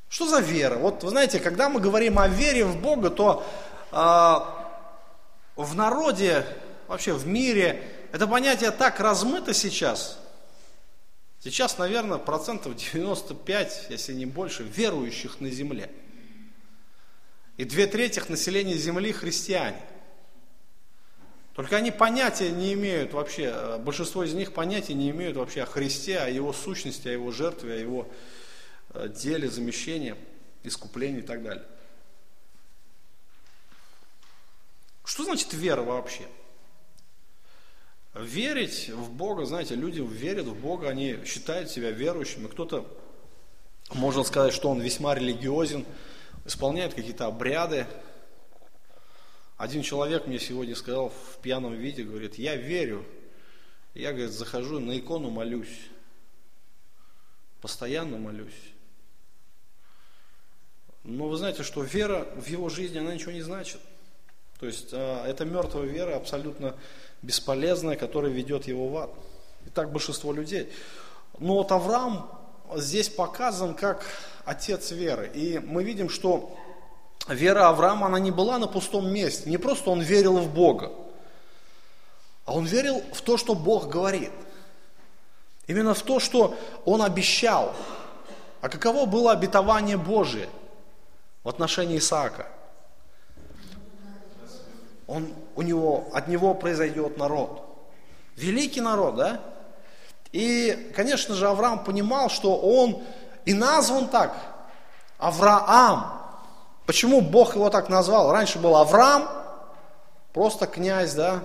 [0.08, 0.76] Что за вера?
[0.76, 3.46] Вот вы знаете, когда мы говорим о вере в Бога, то
[3.92, 4.60] а,
[5.56, 6.44] в народе,
[6.88, 10.18] вообще в мире, это понятие так размыто сейчас.
[11.42, 15.90] Сейчас, наверное, процентов 95, если не больше, верующих на земле.
[17.56, 19.80] И две трети населения земли христиане.
[21.60, 25.66] Только они понятия не имеют вообще, э, большинство из них понятия не имеют вообще о
[25.66, 28.08] Христе, о Его сущности, о Его жертве, о Его
[28.94, 30.14] э, деле, замещении,
[30.62, 31.62] искуплении и так далее.
[35.04, 36.22] Что значит вера вообще?
[38.14, 42.48] Верить в Бога, знаете, люди верят в Бога, они считают себя верующими.
[42.48, 42.88] Кто-то,
[43.92, 45.84] можно сказать, что он весьма религиозен,
[46.46, 47.86] исполняет какие-то обряды.
[49.60, 53.04] Один человек мне сегодня сказал в пьяном виде, говорит, я верю.
[53.92, 55.90] Я, говорит, захожу на икону молюсь.
[57.60, 58.54] Постоянно молюсь.
[61.04, 63.82] Но вы знаете, что вера в его жизни, она ничего не значит.
[64.60, 66.74] То есть а, это мертвая вера, абсолютно
[67.20, 69.10] бесполезная, которая ведет его в ад.
[69.66, 70.72] И так большинство людей.
[71.38, 72.30] Но вот Авраам
[72.76, 74.06] здесь показан как
[74.46, 75.30] отец веры.
[75.34, 76.56] И мы видим, что
[77.28, 79.48] вера Авраама, она не была на пустом месте.
[79.50, 80.92] Не просто он верил в Бога,
[82.44, 84.32] а он верил в то, что Бог говорит.
[85.66, 87.74] Именно в то, что он обещал.
[88.60, 90.48] А каково было обетование Божие
[91.44, 92.46] в отношении Исаака–
[95.10, 97.64] он, у него, от него произойдет народ.
[98.36, 99.40] Великий народ, да?
[100.30, 103.02] И, конечно же, Авраам понимал, что он
[103.44, 104.32] и назван так,
[105.18, 106.19] Авраам.
[106.90, 108.32] Почему Бог его так назвал?
[108.32, 109.30] Раньше был Авраам,
[110.32, 111.44] просто князь, да?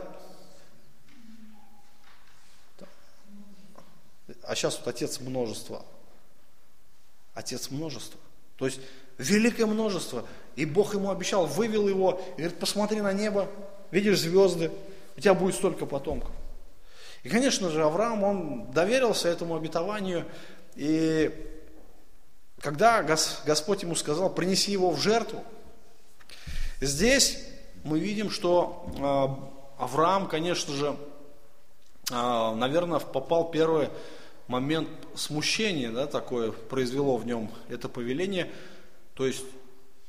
[4.41, 5.86] А сейчас вот отец множества.
[7.36, 8.19] Отец множества.
[8.55, 8.79] То есть
[9.19, 10.25] великое множество.
[10.55, 13.47] И Бог ему обещал, вывел его, и говорит, посмотри на небо,
[13.91, 14.71] видишь звезды,
[15.15, 16.31] у тебя будет столько потомков.
[17.21, 20.25] И, конечно же, Авраам, он доверился этому обетованию,
[20.75, 21.55] и
[22.65, 23.04] когда
[23.45, 25.43] Господь ему сказал, принеси его в жертву,
[26.82, 27.38] здесь
[27.84, 30.97] мы видим, что а, Авраам, конечно же,
[32.10, 33.89] а, наверное, попал первый
[34.47, 38.51] момент смущения, да, такое произвело в нем это повеление,
[39.13, 39.45] то есть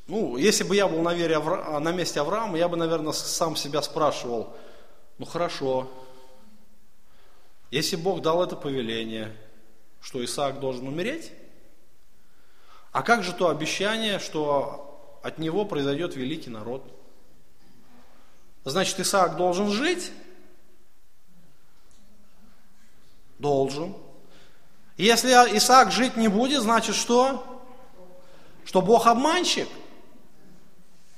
[0.07, 1.79] ну, если бы я был на, вере Авра...
[1.79, 4.57] на месте Авраама, я бы, наверное, сам себя спрашивал,
[5.19, 5.91] ну хорошо,
[7.71, 9.37] если Бог дал это повеление,
[10.01, 11.33] что Исаак должен умереть,
[12.97, 16.83] а как же то обещание, что от него произойдет великий народ?
[18.65, 20.11] Значит, Исаак должен жить?
[23.39, 23.95] Должен.
[24.97, 27.63] Если Исаак жить не будет, значит что?
[28.65, 29.69] Что Бог обманщик–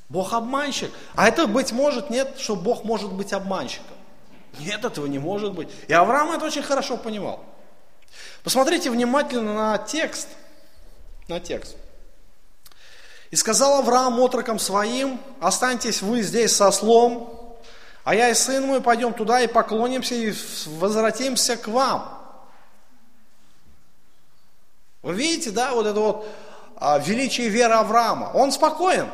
[0.09, 0.91] Бог обманщик.
[1.15, 3.97] А это быть может нет, что Бог может быть обманщиком.
[4.59, 5.69] Нет, этого не может быть.
[5.87, 7.45] И Авраам это очень хорошо понимал.
[8.43, 10.29] Посмотрите внимательно на текст.
[11.29, 11.77] На текст.
[13.31, 17.59] И сказал Авраам отрокам своим, останьтесь вы здесь со слом,
[18.05, 20.35] а я и сын мой пойдем туда и поклонимся и
[20.67, 22.19] возвратимся к вам.
[25.03, 26.27] Вы видите, да, вот это вот
[26.77, 28.31] а, величие веры Авраама.
[28.33, 29.09] Он спокоен.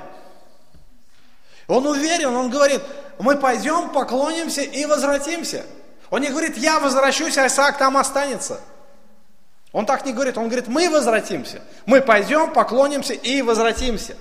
[1.66, 2.82] Он уверен, он говорит,
[3.18, 5.66] мы пойдем, поклонимся и возвратимся.
[6.10, 8.60] Он не говорит, я возвращусь, а Исаак там останется.
[9.74, 11.60] Он так не говорит, он говорит, мы возвратимся.
[11.84, 14.16] Мы пойдем, поклонимся и возвратимся.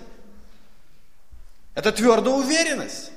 [1.75, 3.11] Это твердая уверенность.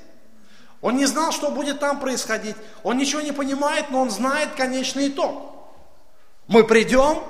[0.82, 2.54] Он не знал, что будет там происходить.
[2.82, 5.50] Он ничего не понимает, но он знает конечный итог.
[6.46, 7.22] Мы придем,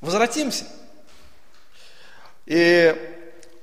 [0.00, 0.66] возвратимся.
[2.46, 2.94] И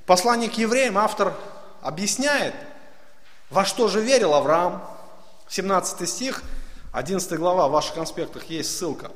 [0.05, 1.33] послание к евреям автор
[1.81, 2.55] объясняет,
[3.49, 4.83] во что же верил Авраам.
[5.47, 6.43] 17 стих,
[6.91, 9.11] 11 глава, в ваших конспектах есть ссылка.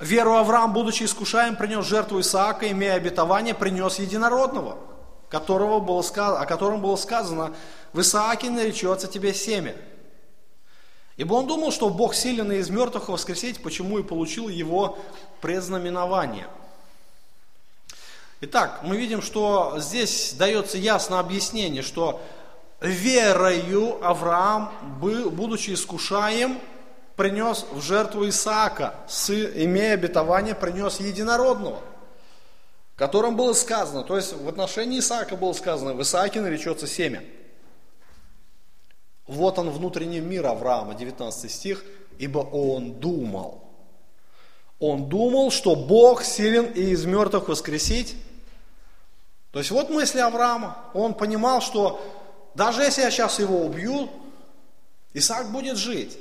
[0.00, 4.78] Веру Авраам, будучи искушаем, принес жертву Исаака, имея обетование, принес единородного–
[5.34, 6.04] которого было,
[6.40, 7.54] о котором было сказано,
[7.92, 9.74] в Исааке наречется тебе семя.
[11.16, 14.96] Ибо он думал, что Бог силен из мертвых воскресить, почему и получил его
[15.40, 16.46] предзнаменование.
[18.42, 22.20] Итак, мы видим, что здесь дается ясное объяснение, что
[22.80, 26.60] верою Авраам, будучи искушаем,
[27.16, 28.94] принес в жертву Исаака,
[29.54, 31.80] имея обетование, принес единородного–
[32.96, 37.24] котором было сказано, то есть в отношении Исаака было сказано, в Исааке наречется семя.
[39.26, 41.84] Вот он внутренний мир Авраама, 19 стих,
[42.18, 43.62] ибо он думал.
[44.78, 48.16] Он думал, что Бог силен и из мертвых воскресить.
[49.50, 50.76] То есть вот мысли Авраама.
[50.92, 52.04] Он понимал, что
[52.54, 54.10] даже если я сейчас его убью,
[55.14, 56.18] Исаак будет жить.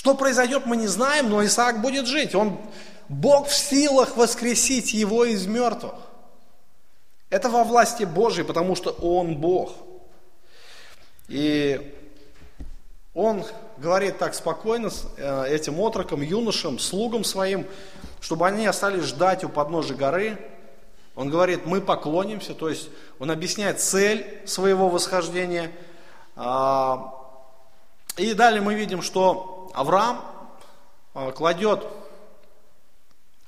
[0.00, 2.34] Что произойдет, мы не знаем, но Исаак будет жить.
[2.34, 2.58] Он
[3.10, 5.92] Бог в силах воскресить его из мертвых.
[7.28, 9.74] Это во власти Божьей, потому что Он Бог.
[11.28, 11.94] И
[13.12, 13.44] Он
[13.76, 17.66] говорит так спокойно э, этим отрокам, юношам, слугам своим,
[18.22, 20.38] чтобы они остались ждать у подножия горы.
[21.14, 25.70] Он говорит, мы поклонимся, то есть он объясняет цель своего восхождения.
[26.36, 27.14] А,
[28.16, 30.24] и далее мы видим, что Авраам
[31.14, 31.86] э, кладет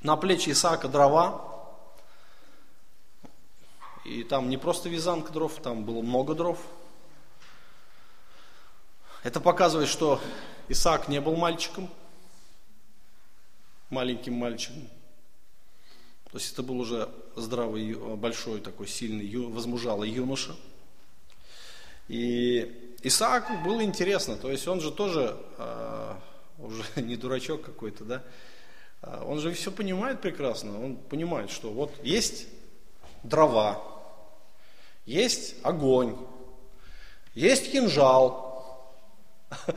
[0.03, 1.53] на плечи Исаака дрова,
[4.05, 6.59] и там не просто вязанка дров, там было много дров.
[9.23, 10.21] Это показывает, что
[10.69, 11.89] Исаак не был мальчиком,
[13.91, 14.89] маленьким мальчиком.
[16.33, 20.57] То есть это был уже здравый, большой такой сильный, возмужалый юноша.
[22.09, 26.15] И Исааку было интересно, то есть он же тоже э,
[26.59, 28.23] уже не дурачок какой-то, да,
[29.03, 30.83] а, он же все понимает прекрасно.
[30.83, 32.47] Он понимает, что вот есть
[33.23, 33.83] дрова,
[35.05, 36.17] есть огонь,
[37.35, 38.51] есть кинжал.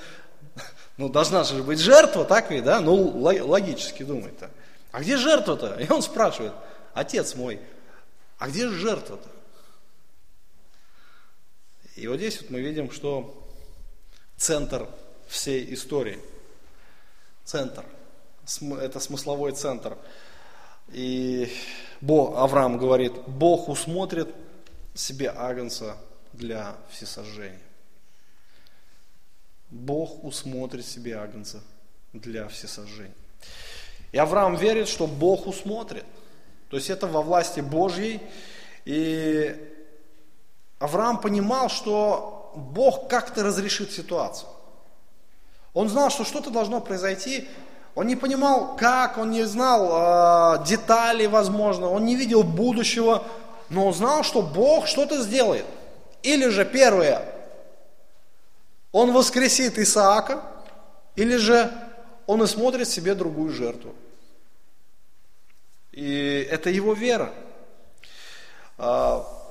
[0.97, 2.79] Ну, должна же быть жертва, так ведь, да?
[2.79, 4.49] Ну, логически думает-то.
[4.93, 5.73] А где жертва-то?
[5.73, 6.53] И он спрашивает,
[6.93, 7.59] отец мой,
[8.37, 9.27] а где же жертва-то?
[11.95, 13.47] И вот здесь вот мы видим, что
[14.37, 14.87] центр
[15.27, 16.19] всей истории.
[17.43, 17.85] Центр
[18.79, 19.97] это смысловой центр.
[20.89, 21.51] И
[22.01, 24.29] Бог, Авраам говорит, Бог усмотрит
[24.93, 25.97] себе агнца
[26.33, 27.59] для всесожжения.
[29.71, 31.61] Бог усмотрит себе агнца
[32.13, 33.15] для всесожжения.
[34.11, 36.05] И Авраам верит, что Бог усмотрит.
[36.69, 38.21] То есть это во власти Божьей.
[38.85, 39.74] И
[40.79, 44.49] Авраам понимал, что Бог как-то разрешит ситуацию.
[45.73, 47.47] Он знал, что что-то должно произойти,
[47.95, 53.23] он не понимал, как, он не знал э, деталей, возможно, он не видел будущего,
[53.69, 55.65] но он знал, что Бог что-то сделает.
[56.21, 57.25] Или же первое,
[58.91, 60.41] он воскресит Исаака,
[61.15, 61.71] или же
[62.27, 63.93] он и смотрит себе другую жертву.
[65.91, 67.31] И это его вера.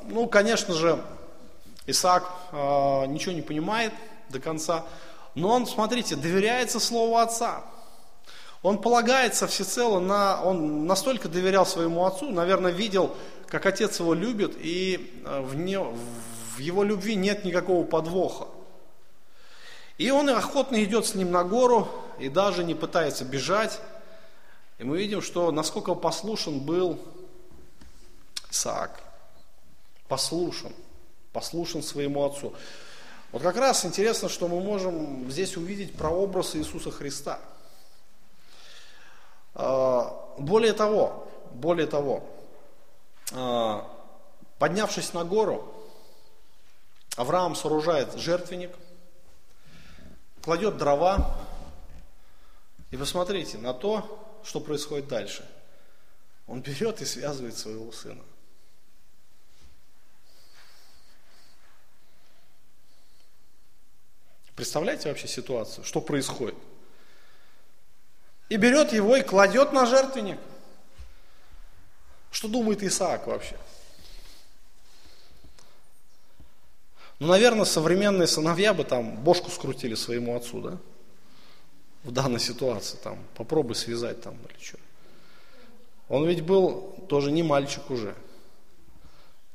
[0.08, 1.02] Ну, конечно же,
[1.86, 3.92] Исаак э, ничего не понимает
[4.28, 4.84] до конца,
[5.34, 7.64] но он, смотрите, доверяется слову отца.
[8.62, 13.14] Он полагается всецело на, он настолько доверял своему отцу, наверное, видел,
[13.48, 18.46] как отец его любит, и э, в, не, в его любви нет никакого подвоха.
[19.96, 21.88] И он охотно идет с ним на гору,
[22.18, 23.80] и даже не пытается бежать.
[24.78, 26.98] И мы видим, что насколько послушен был
[28.50, 29.00] Исаак.
[30.14, 30.72] Послушен.
[31.32, 32.52] Послушен своему отцу.
[33.32, 37.40] Вот как раз интересно, что мы можем здесь увидеть прообраз Иисуса Христа–
[39.54, 42.28] а, более того, более того,
[43.32, 43.88] а,
[44.58, 45.72] поднявшись на гору,
[47.16, 48.72] Авраам сооружает жертвенник,
[50.42, 51.38] кладет дрова,
[52.90, 55.48] и посмотрите на то, что происходит дальше.
[56.48, 58.22] Он берет и связывает своего сына.
[64.56, 66.54] Представляете вообще ситуацию, что происходит?
[68.48, 70.38] И берет его и кладет на жертвенник.
[72.30, 73.56] Что думает Исаак вообще?
[77.18, 80.78] Ну, наверное, современные сыновья бы там бошку скрутили своему отцу, да?
[82.02, 84.78] В данной ситуации, там, попробуй связать там или что.
[86.08, 88.14] Он ведь был тоже не мальчик уже.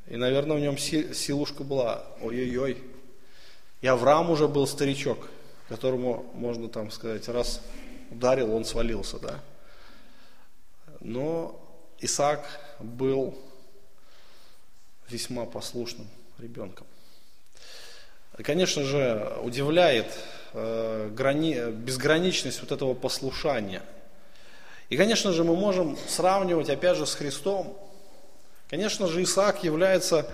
[0.07, 2.81] И, наверное, в нем силушка была, ой-ой-ой.
[3.81, 5.29] И Авраам уже был старичок,
[5.69, 7.61] которому, можно там сказать, раз
[8.11, 9.39] ударил, он свалился, да.
[10.99, 11.59] Но
[11.99, 12.45] Исаак
[12.79, 13.37] был
[15.07, 16.07] весьма послушным
[16.37, 16.87] ребенком.
[18.43, 20.17] Конечно же, удивляет
[20.53, 21.71] э, грани...
[21.71, 23.83] безграничность вот этого послушания.
[24.89, 27.77] И, конечно же, мы можем сравнивать, опять же, с Христом.
[28.69, 30.31] Конечно же, Исаак является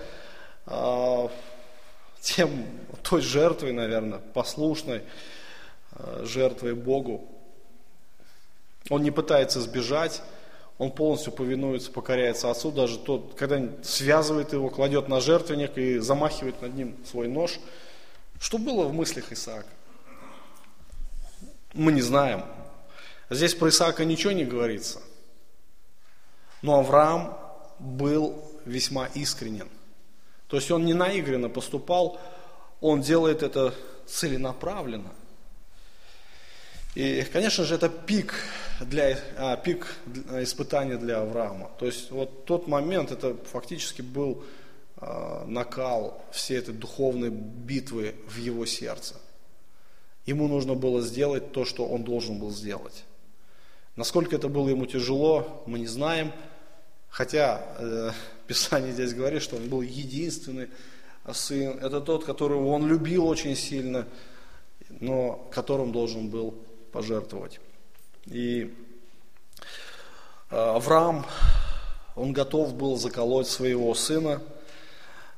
[0.66, 1.28] э,
[2.26, 2.66] тем,
[3.02, 5.02] той жертвой, наверное, послушной
[5.92, 7.28] э, жертвой Богу.
[8.88, 10.22] Он не пытается сбежать,
[10.78, 16.60] он полностью повинуется, покоряется Отцу, даже тот, когда связывает его, кладет на жертвенник и замахивает
[16.62, 17.58] над ним свой нож–
[18.38, 19.68] что было в мыслях Исаака?
[21.72, 22.44] Мы не знаем.
[23.30, 25.00] Здесь про Исаака ничего не говорится.
[26.62, 27.36] Но Авраам
[27.78, 29.68] был весьма искренен.
[30.48, 32.18] То есть он не наигранно поступал,
[32.80, 33.74] он делает это
[34.06, 35.12] целенаправленно.
[36.94, 38.34] И, конечно же, это пик,
[38.80, 39.86] для, а, пик
[40.40, 41.70] испытания для Авраама.
[41.78, 44.42] То есть вот тот момент, это фактически был
[44.98, 49.16] Э, накал всей этой духовной битвы в его сердце.
[50.24, 53.04] Ему нужно было сделать то, что он должен был сделать.
[53.94, 56.32] Насколько это было ему тяжело, мы не знаем.
[57.10, 58.10] Хотя э,
[58.46, 60.68] Писание здесь говорит, что он был единственный
[61.32, 61.78] сын.
[61.78, 64.06] Это тот, которого он любил очень сильно,
[65.00, 66.54] но которым должен был
[66.92, 67.60] пожертвовать.
[68.26, 68.74] И
[70.50, 71.26] э, Авраам,
[72.14, 74.42] он готов был заколоть своего сына–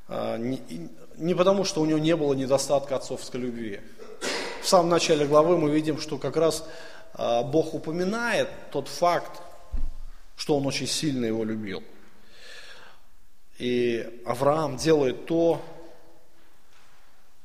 [0.09, 3.81] а, не потому, что у него не было недостатка отцовской любви.
[4.63, 6.65] В самом начале главы мы видим, что как раз
[7.13, 9.43] а, Бог упоминает тот факт,
[10.37, 11.83] что он очень сильно его любил.
[13.59, 15.61] И Авраам делает то,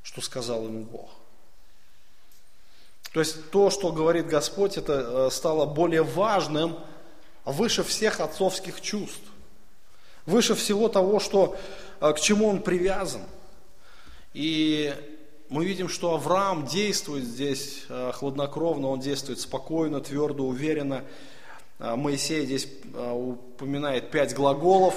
[0.04, 1.10] что сказал ему Бог.
[3.14, 6.78] То есть то, что говорит Господь, это а, стало более важным,
[7.46, 9.22] выше всех отцовских чувств.
[10.26, 11.56] Выше всего того, что
[12.00, 13.22] а, к чему он привязан.
[14.34, 14.96] И
[15.50, 21.04] мы видим, что Авраам действует здесь а, хладнокровно, он действует спокойно, твердо, уверенно.
[21.80, 24.96] Моисей здесь упоминает пять глаголов,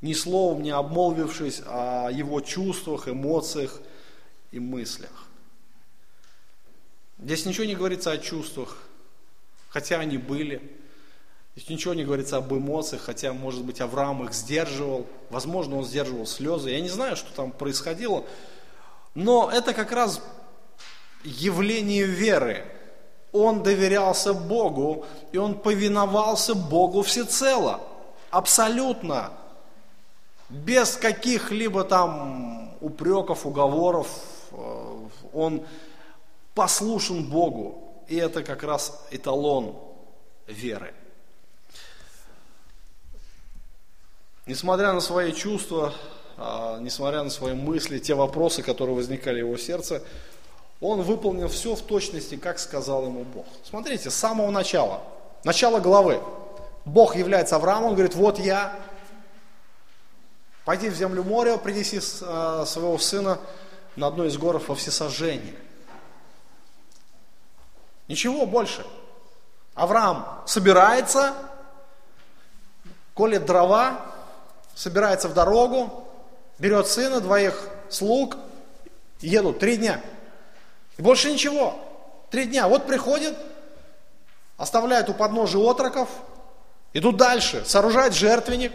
[0.00, 3.80] ни словом не обмолвившись о его чувствах, эмоциях
[4.52, 5.26] и мыслях.
[7.18, 8.78] Здесь ничего не говорится о чувствах,
[9.68, 10.62] хотя они были.
[11.56, 15.06] Здесь ничего не говорится об эмоциях, хотя, может быть, Авраам их сдерживал.
[15.28, 16.70] Возможно, он сдерживал слезы.
[16.70, 18.24] Я не знаю, что там происходило.
[19.16, 20.22] Но это как раз
[21.24, 22.64] явление веры.
[23.32, 27.80] Он доверялся Богу, и он повиновался Богу всецело.
[28.30, 29.32] Абсолютно.
[30.48, 34.08] Без каких-либо там упреков, уговоров.
[34.52, 35.66] Э, он
[36.54, 38.04] послушен Богу.
[38.08, 39.76] И это как раз эталон
[40.46, 40.94] веры.
[44.46, 45.92] Несмотря на свои чувства,
[46.38, 50.02] а, несмотря на свои мысли, те вопросы, которые возникали в его сердце,
[50.80, 53.44] он выполнил все в точности, как сказал ему Бог.
[53.62, 55.02] Смотрите, с самого начала,
[55.44, 56.22] начало главы.
[56.86, 58.78] Бог является Авраамом, он говорит, вот я,
[60.68, 63.38] пойди в землю моря, принеси а, своего сына
[63.96, 65.54] на одной из горов во всесожжение.
[68.06, 68.84] Ничего больше.
[69.74, 71.32] Авраам собирается,
[73.14, 73.98] колет дрова,
[74.74, 76.06] собирается в дорогу,
[76.58, 78.36] берет сына, двоих слуг,
[79.20, 80.02] едут три дня.
[80.98, 81.80] И больше ничего.
[82.28, 82.68] Три дня.
[82.68, 83.38] Вот приходит,
[84.58, 86.10] оставляет у подножия отроков,
[86.92, 88.74] идут дальше, сооружает жертвенник,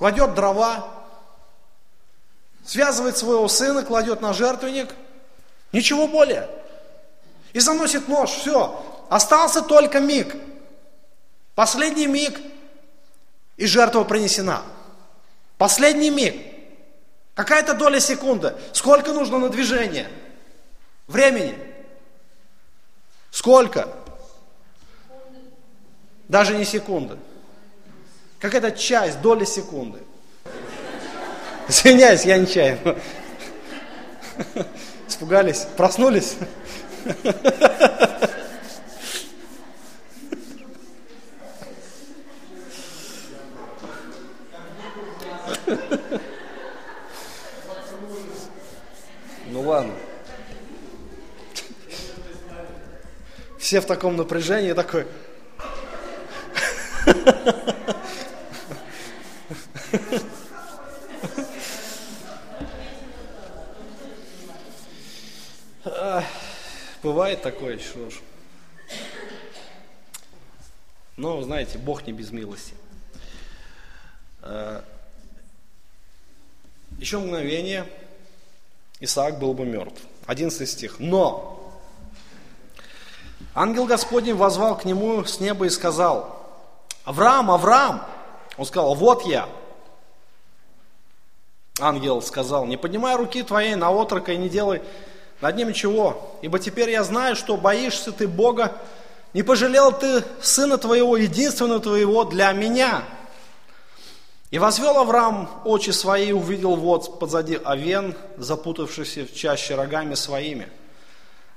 [0.00, 0.88] кладет дрова,
[2.64, 4.94] связывает своего сына, кладет на жертвенник,
[5.72, 6.48] ничего более.
[7.52, 8.82] И заносит нож, все.
[9.10, 10.34] Остался только миг.
[11.54, 12.40] Последний миг–
[13.58, 14.62] и жертва принесена.
[15.58, 16.34] Последний миг.
[17.34, 18.54] Какая-то доля секунды.
[18.72, 20.08] Сколько нужно на движение?
[21.08, 21.58] Времени?
[23.30, 23.86] Сколько?
[26.26, 27.18] Даже не секунды.
[28.40, 29.98] Какая-то часть, доля секунды.
[31.68, 32.96] Извиняюсь, я нечаянно.
[35.06, 35.66] Испугались?
[35.76, 36.36] Проснулись?
[49.46, 49.92] Ну ладно.
[53.58, 55.06] Все в таком напряжении такой.
[67.42, 68.14] Такое, что ж.
[71.16, 72.74] Но, знаете, Бог не без милости.
[74.42, 74.82] Э,
[76.98, 77.86] Еще мгновение,
[79.00, 80.02] Исаак был бы мертв.
[80.26, 80.96] 11 стих.
[80.98, 81.72] Но
[83.54, 86.46] ангел Господень возвал к нему с неба и сказал,
[87.04, 88.04] Авраам, Авраам!
[88.58, 89.48] Он сказал, вот я.
[91.80, 94.82] Ангел сказал, не поднимай руки твоей на отрока и не делай
[95.40, 98.76] над ним ничего, ибо теперь я знаю, что боишься ты Бога,
[99.32, 103.04] не пожалел ты сына твоего, единственного твоего для меня.
[104.50, 110.68] И возвел Авраам очи свои и увидел вот позади овен, запутавшийся в чаще рогами своими.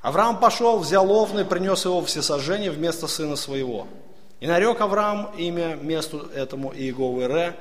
[0.04, 3.88] Авраам пошел, взял овна и принес его всесожжение вместо сына своего.
[4.40, 7.56] И нарек Авраам имя месту этому Иеговы Ре,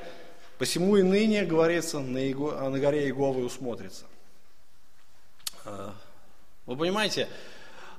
[0.59, 4.03] посему и ныне, говорится, на, Иего, на горе Иеговы усмотрится.
[6.65, 7.27] Вы понимаете,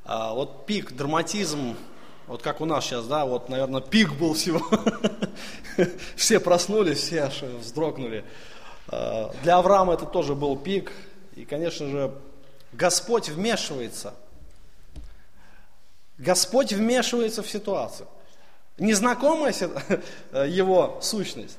[0.06, 1.76] а, вот пик, драматизм,
[2.26, 4.62] вот как у нас сейчас, да, вот, наверное, пик был всего.
[6.16, 8.24] Все проснулись, все аж вздрогнули.
[8.88, 10.92] А, для Авраама это тоже был пик.
[11.36, 12.14] И, конечно же,
[12.72, 14.14] Господь вмешивается.
[16.16, 18.08] Господь вмешивается в ситуацию.
[18.78, 19.52] Незнакомая
[20.32, 21.58] его сущность.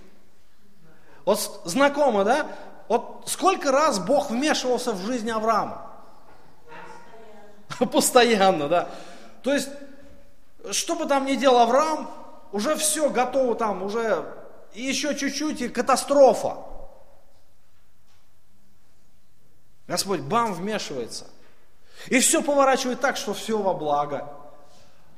[1.23, 2.47] Вот знакомо, да?
[2.87, 5.94] Вот сколько раз Бог вмешивался в жизнь Авраама?
[7.91, 8.89] Постоянно, да.
[9.41, 9.69] То есть,
[10.71, 12.09] что бы там ни делал Авраам,
[12.51, 14.26] уже все готово там, уже
[14.73, 16.57] еще чуть-чуть и катастрофа.
[19.88, 21.26] Господь бам вмешивается.
[22.07, 24.30] И все поворачивает так, что все во благо.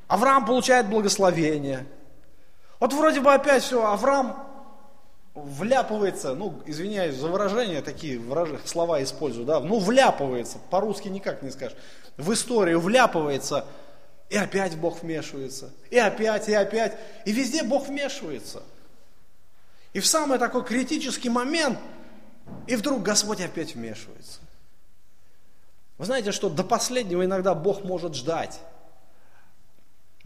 [0.08, 1.86] Авраам получает благословение.
[2.80, 4.47] Вот вроде бы опять все, Авраам
[5.45, 11.51] вляпывается, ну, извиняюсь за выражение, такие выражения, слова использую, да, ну, вляпывается, по-русски никак не
[11.51, 11.77] скажешь,
[12.17, 13.65] в историю вляпывается,
[14.29, 18.63] и опять Бог вмешивается, и опять, и опять, и везде Бог вмешивается.
[19.93, 21.79] И в самый такой критический момент,
[22.67, 24.39] и вдруг Господь опять вмешивается.
[25.97, 28.59] Вы знаете, что до последнего иногда Бог может ждать.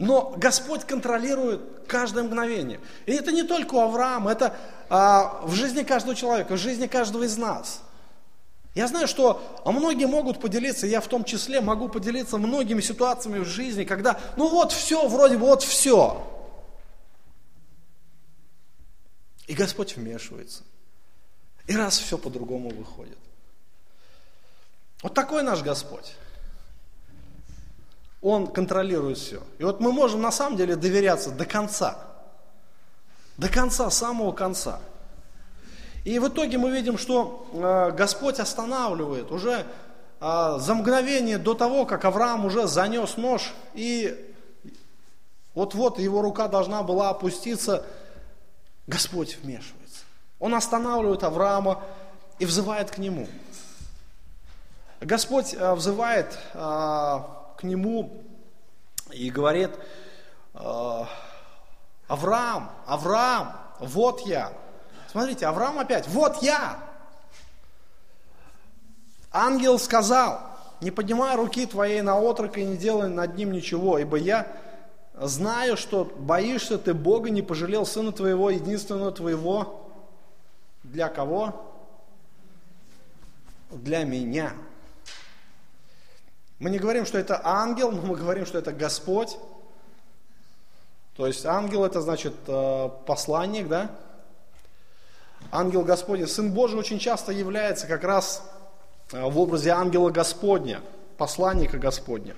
[0.02, 2.80] Но Господь контролирует каждое мгновение.
[3.06, 4.58] И это не только у Авраама, это
[4.89, 7.84] а, в жизни каждого человека, в жизни каждого из нас.
[8.74, 13.38] Я знаю, что а многие могут поделиться, я в том числе могу поделиться многими ситуациями
[13.43, 16.28] в жизни, когда, ну вот все, вроде бы вот все.
[19.45, 20.64] И Господь вмешивается.
[21.68, 23.20] И раз все по-другому выходит.
[25.04, 26.16] Вот такой наш Господь.
[28.22, 29.42] Он контролирует все.
[29.58, 31.98] И вот мы можем на самом деле доверяться до конца.
[33.38, 34.80] До конца, самого конца.
[36.04, 39.66] И в итоге мы видим, что э, Господь останавливает уже
[40.20, 44.34] э, за мгновение до того, как Авраам уже занес нож, и
[45.54, 47.86] вот-вот его рука должна была опуститься,
[48.88, 50.02] Господь вмешивается.
[50.40, 51.84] Он останавливает Авраама
[52.40, 53.28] и взывает к нему.
[55.02, 56.38] Господь э, взывает
[57.62, 58.24] к нему
[59.12, 59.70] и говорит,
[60.55, 61.03] «Э,
[62.07, 64.51] Авраам, Авраам, вот я.
[65.12, 66.80] Смотрите, Авраам опять, вот я.
[69.32, 70.41] Ангел сказал,
[70.82, 74.47] не поднимай руки твоей на отрока и не делай над ним ничего, ибо я
[75.14, 79.88] знаю, что боишься ты Бога, не пожалел сына твоего, единственного твоего.
[80.84, 81.72] Для кого?
[83.70, 84.53] Для меня.
[86.62, 89.36] Мы не говорим, что это ангел, но мы говорим, что это Господь.
[91.16, 93.89] То есть ангел это значит э, посланник, да?
[95.51, 96.28] Ангел Господень.
[96.28, 98.47] Сын Божий очень часто является как раз
[99.12, 100.82] э, в образе ангела Господня,
[101.18, 102.36] посланника Господня.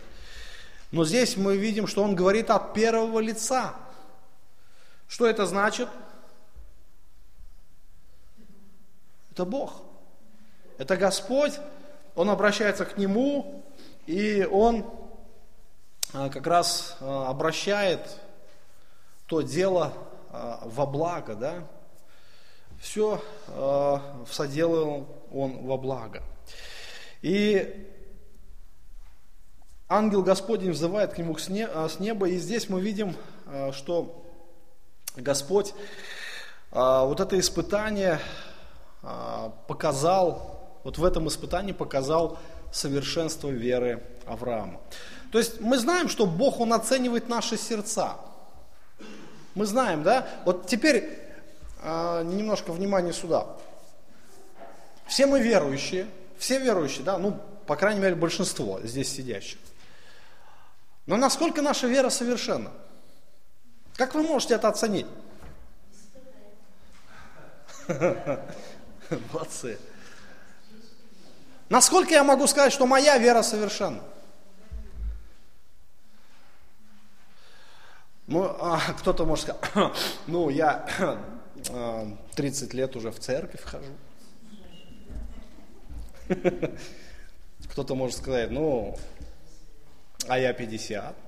[0.94, 3.74] Но здесь мы видим, что он говорит от первого лица.
[5.10, 5.90] Что это значит?
[9.34, 9.82] Это Бог.
[10.78, 11.60] Это Господь.
[12.16, 13.63] Он обращается к Нему,
[14.06, 14.86] и он
[16.14, 18.20] а, как раз а, обращает
[19.28, 19.94] то дело
[20.30, 21.68] а, во благо, да,
[22.80, 23.22] все
[24.30, 26.22] соделал он во благо.
[27.22, 27.90] И
[29.88, 33.16] ангел Господень взывает к нему с неба, и здесь мы видим,
[33.72, 34.26] что
[35.16, 35.74] Господь
[36.72, 38.20] вот это испытание
[39.68, 42.38] показал, вот в этом испытании показал
[42.74, 44.82] совершенство веры Авраама.
[45.32, 48.18] То есть мы знаем, что Бог, Он оценивает наши сердца.
[49.56, 50.28] Мы знаем, да?
[50.46, 51.20] Вот теперь
[51.82, 53.48] э, немножко внимания сюда.
[55.08, 56.08] Все мы верующие,
[56.38, 59.60] все верующие, да, ну, по крайней мере, большинство здесь сидящих.
[61.06, 62.72] Но насколько наша вера совершенна?
[63.96, 65.06] Как вы можете это оценить?
[69.32, 69.78] Молодцы.
[71.74, 74.04] Насколько я могу сказать, что моя вера совершенна?
[78.28, 79.96] Ну, а, кто-то может сказать,
[80.28, 80.88] ну, я
[82.36, 83.92] 30 лет уже в церковь хожу.
[87.72, 88.96] Кто-то может сказать, ну,
[90.28, 91.16] а я 50.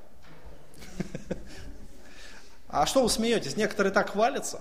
[2.68, 3.56] А что вы смеетесь?
[3.58, 4.60] Некоторые так хвалятся.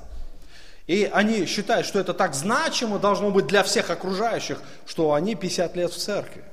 [0.87, 5.77] И они считают, что это так значимо должно быть для всех окружающих, что они 50
[5.77, 6.45] лет в церкви.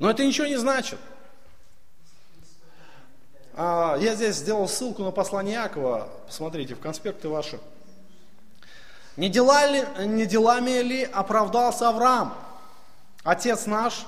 [0.00, 0.98] Но это ничего не значит.
[3.56, 6.08] А, я здесь сделал ссылку на послание Якова.
[6.26, 7.60] Посмотрите, в конспекты ваши.
[9.16, 12.34] Не, дела ли, не делами ли оправдался Авраам,
[13.22, 14.06] отец наш,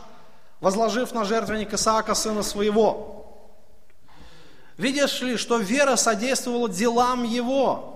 [0.60, 3.12] возложив на жертвенник Исаака, сына своего?
[4.76, 7.95] Видишь ли, что вера содействовала делам его,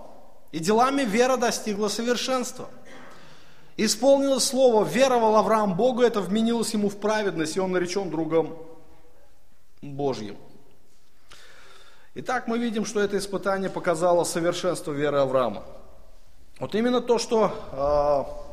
[0.52, 2.68] и делами вера достигла совершенства.
[3.76, 8.58] Исполнилось слово, веровал Авраам Богу, это вменилось ему в праведность, и он наречен другом
[9.80, 10.36] Божьим.
[12.14, 15.62] Итак, мы видим, что это испытание показало совершенство веры Авраама.
[16.58, 18.50] Вот именно то, что э,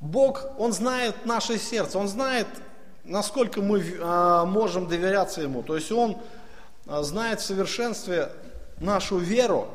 [0.00, 2.46] Бог, Он знает наше сердце, Он знает,
[3.02, 5.62] насколько мы э, можем доверяться Ему.
[5.62, 6.18] То есть Он
[6.86, 8.30] э, знает в совершенстве
[8.78, 9.68] нашу веру,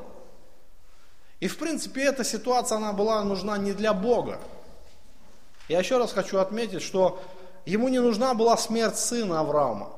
[1.42, 4.39] и в принципе эта ситуация, она была нужна не для Бога.
[5.68, 7.22] Я еще раз хочу отметить, что
[7.66, 9.92] ему не нужна была смерть сына Авраама.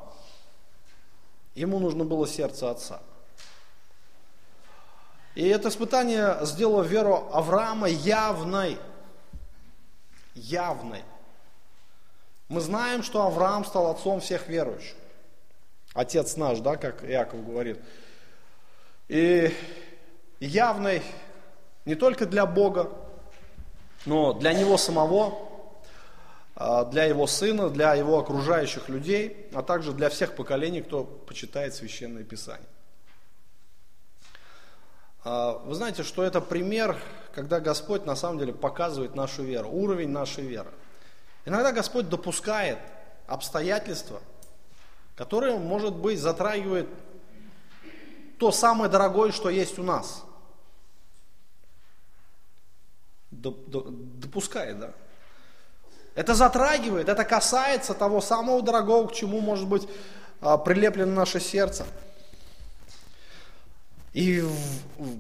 [1.54, 3.02] Ему нужно было сердце отца.
[5.36, 8.80] И это испытание сделало веру Авраама явной.
[10.36, 11.04] Явной.
[12.48, 14.96] Мы знаем, что Авраам стал отцом всех верующих.
[15.94, 17.82] Отец наш, да, как Иаков говорит.
[19.10, 19.54] И
[20.40, 21.04] явной
[21.86, 22.90] не только для Бога,
[24.06, 25.50] но для Него самого,
[26.56, 31.74] а, для Его Сына, для Его окружающих людей, а также для всех поколений, кто почитает
[31.74, 32.68] Священное Писание.
[35.24, 36.98] А, вы знаете, что это пример,
[37.34, 40.72] когда Господь на самом деле показывает нашу веру, уровень нашей веры.
[41.46, 42.80] Иногда Господь допускает
[43.28, 44.22] обстоятельства,
[45.16, 46.90] которые, может быть, затрагивают
[48.40, 50.24] то самое дорогое, что есть у нас–
[53.44, 54.94] допускает, да.
[56.16, 59.88] Это затрагивает, это касается того самого дорогого, к чему может быть
[60.42, 61.86] а, прилеплено наше сердце.
[64.14, 64.44] И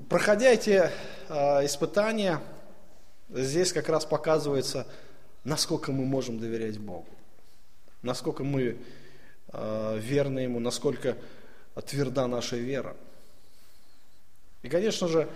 [0.08, 0.92] проходя эти
[1.30, 2.40] а, испытания,
[3.30, 4.86] здесь как раз показывается,
[5.44, 7.08] насколько мы можем доверять Богу,
[8.04, 8.78] насколько мы
[9.48, 11.18] а, верны Ему, насколько
[11.88, 12.96] тверда наша вера.
[14.62, 15.28] И, конечно же,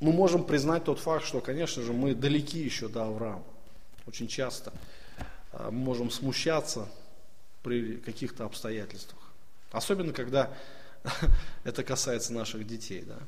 [0.00, 3.44] мы можем признать тот факт, что, конечно же, мы далеки еще до Авраама.
[4.06, 4.72] Очень часто
[5.52, 6.88] а, мы можем смущаться
[7.62, 9.20] при каких-то обстоятельствах.
[9.72, 10.56] Особенно, когда
[11.64, 13.02] это касается наших детей.
[13.02, 13.18] Да?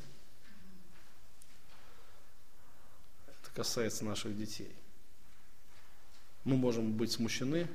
[3.27, 4.75] Это касается наших детей.
[6.45, 7.67] Мы можем быть смущены,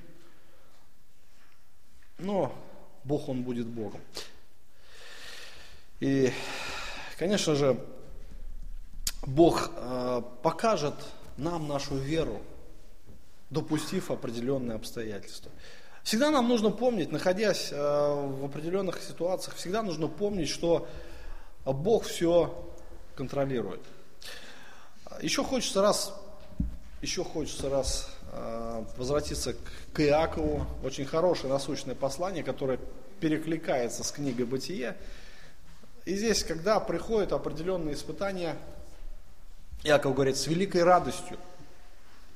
[2.17, 2.55] но
[3.03, 4.01] Бог, Он будет Богом.
[5.99, 6.31] И,
[7.17, 7.79] конечно же,
[9.25, 10.95] Бог э, покажет
[11.37, 12.41] нам нашу веру,
[13.49, 15.51] допустив определенные обстоятельства.
[16.03, 20.87] Всегда нам нужно помнить, находясь э, в определенных ситуациях, всегда нужно помнить, что
[21.65, 22.69] Бог все
[23.15, 23.81] контролирует.
[25.21, 26.13] Еще хочется раз,
[27.01, 29.55] еще хочется раз э, возвратиться
[29.93, 30.65] к Иакову.
[30.83, 32.79] Очень хорошее насущное послание, которое
[33.21, 34.97] перекликается с книгой Бытие.
[36.03, 38.57] И здесь, когда приходят определенные испытания,
[39.83, 41.37] Иаков говорит, с великой радостью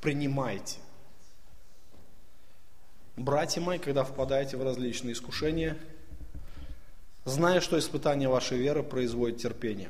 [0.02, 0.80] принимайте.
[3.16, 5.78] Братья мои, когда впадаете в различные искушения,
[7.26, 9.90] зная, что испытание вашей веры производит терпение.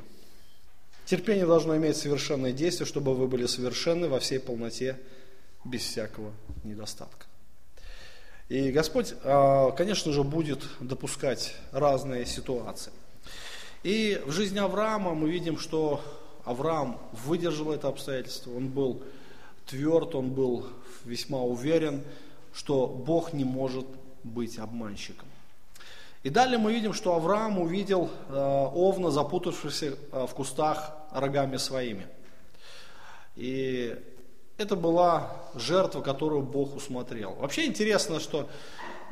[1.05, 4.99] Терпение должно иметь совершенное действие, чтобы вы были совершенны во всей полноте,
[5.65, 6.31] без всякого
[6.63, 7.25] недостатка.
[8.49, 12.93] И Господь, а, конечно же, будет допускать разные ситуации.
[13.83, 16.01] И в жизни Авраама мы видим, что
[16.47, 19.03] Авраам выдержал это обстоятельство, он был
[19.65, 20.65] тверд, он был
[21.05, 22.03] весьма уверен,
[22.53, 23.85] что Бог не может
[24.23, 25.27] быть обманщиком.
[26.23, 28.33] И далее мы видим, что Авраам увидел э,
[28.73, 32.07] овна, запутавшегося э, в кустах рогами своими.
[33.35, 33.95] И
[34.57, 37.35] это была жертва, которую Бог усмотрел.
[37.35, 38.49] Вообще интересно, что,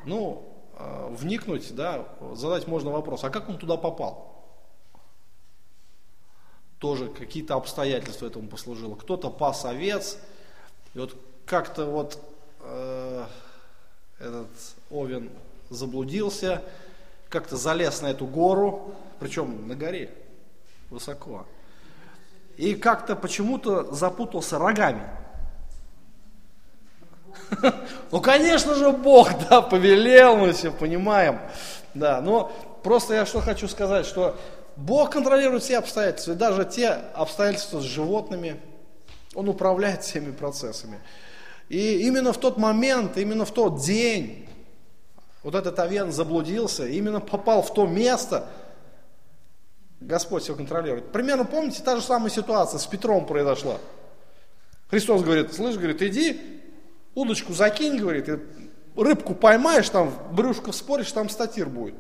[0.06, 0.44] ну,
[0.78, 4.35] э, вникнуть, да, задать можно вопрос, а как он туда попал?
[6.80, 8.96] Тоже какие-то обстоятельства этому послужило.
[8.96, 10.18] Кто-то пас овец,
[10.94, 11.16] и вот
[11.46, 12.20] как-то вот
[12.62, 13.26] э,
[14.20, 14.48] этот
[14.90, 15.30] овен
[15.70, 16.62] заблудился,
[17.30, 20.10] как-то залез на эту гору, причем на горе,
[20.90, 21.46] высоко.
[22.58, 25.04] И как-то почему-то запутался рогами.
[28.12, 31.40] Ну, конечно же, Бог, да, повелел, мы все понимаем.
[31.94, 32.52] Да, но
[32.84, 34.38] просто я что хочу сказать, что
[34.76, 38.60] Бог контролирует все обстоятельства, и даже те обстоятельства с животными,
[39.34, 41.00] Он управляет всеми процессами.
[41.70, 44.48] И именно в тот момент, именно в тот день,
[45.44, 48.48] вот этот овен заблудился, именно попал в то место,
[50.02, 51.12] Господь все контролирует.
[51.12, 53.78] Примерно помните, та же самая ситуация с Петром произошла.
[54.90, 56.62] Христос говорит, слышь, говорит, иди,
[57.16, 58.40] удочку закинь, говорит, и
[58.96, 61.96] рыбку поймаешь, там брюшко вспоришь, там статир будет.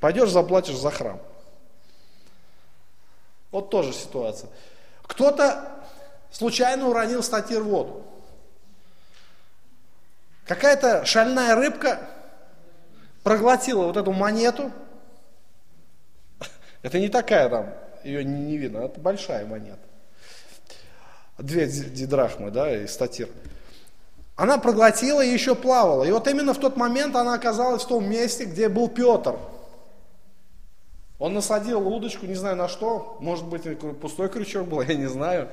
[0.00, 1.20] Пойдешь, заплатишь за храм.
[3.50, 4.50] Вот тоже ситуация.
[5.02, 5.84] Кто-то
[6.30, 8.02] случайно уронил статир в воду.
[10.46, 12.00] Какая-то шальная рыбка
[13.22, 14.70] проглотила вот эту монету.
[16.82, 17.74] Это не такая там,
[18.04, 19.78] ее не, не видно, это большая монета.
[21.36, 23.28] Две дидрахмы, да, и статир.
[24.36, 26.04] Она проглотила и еще плавала.
[26.04, 29.36] И вот именно в тот момент она оказалась в том месте, где был Петр.
[31.18, 33.62] Он насадил удочку, не знаю на что, может быть,
[34.00, 35.48] пустой крючок был, я не знаю.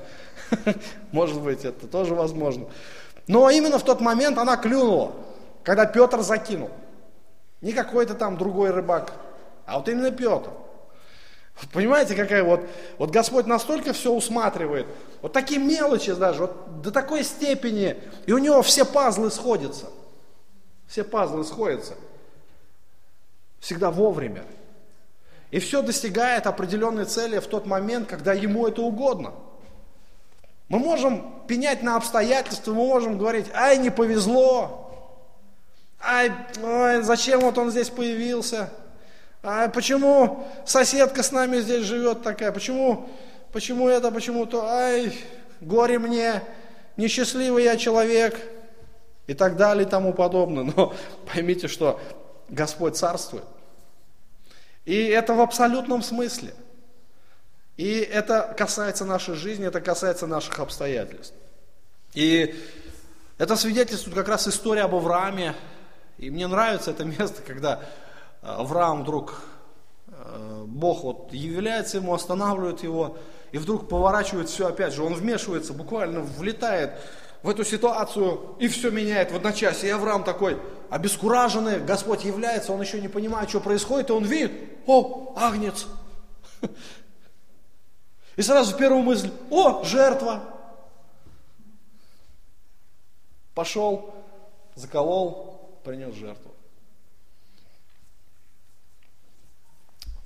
[1.11, 2.67] Может быть, это тоже возможно.
[3.27, 5.13] Но именно в тот момент она клюнула,
[5.63, 6.69] когда Петр закинул.
[7.61, 9.13] Не какой-то там другой рыбак,
[9.65, 10.51] а вот именно Петр.
[11.71, 12.59] Понимаете, какая вот,
[12.97, 14.85] вот Господь настолько все усматривает,
[15.21, 19.87] вот такие мелочи даже, вот до такой степени, и у него все пазлы сходятся.
[20.85, 21.95] Все пазлы сходятся.
[23.59, 24.43] Всегда вовремя.
[25.51, 29.33] И все достигает определенной цели в тот момент, когда ему это угодно.
[30.67, 34.85] Мы можем пенять на обстоятельства, мы можем говорить, ай, не повезло,
[36.07, 36.31] Ай,
[36.61, 38.69] ой, зачем вот он здесь появился?
[39.41, 42.51] А почему соседка с нами здесь живет такая?
[42.51, 43.09] Почему,
[43.51, 44.67] почему это, почему то?
[44.67, 45.17] Ай,
[45.61, 46.43] горе мне,
[46.95, 48.39] несчастливый я человек.
[49.25, 50.71] И так далее и тому подобное.
[50.75, 50.93] Но
[51.33, 51.99] поймите, что
[52.49, 53.45] Господь царствует.
[54.85, 56.53] И это в абсолютном смысле.
[57.77, 61.33] И это касается нашей жизни, это касается наших обстоятельств.
[62.13, 62.55] И
[63.37, 65.55] это свидетельствует как раз история об Аврааме,
[66.17, 67.81] и мне нравится это место, когда
[68.41, 69.41] э, Авраам вдруг,
[70.07, 73.17] э, Бог вот является ему, останавливает его,
[73.51, 76.91] и вдруг поворачивает все опять же, он вмешивается, буквально влетает
[77.45, 79.87] в эту ситуацию и все меняет в одночасье.
[79.87, 84.51] И Авраам такой обескураженный, Господь является, он еще не понимает, что происходит, и он видит,
[84.87, 85.85] о, агнец.
[88.35, 90.43] И сразу первую мысль, о, жертва.
[93.53, 94.15] Пошел,
[94.73, 96.51] заколол, принес жертву.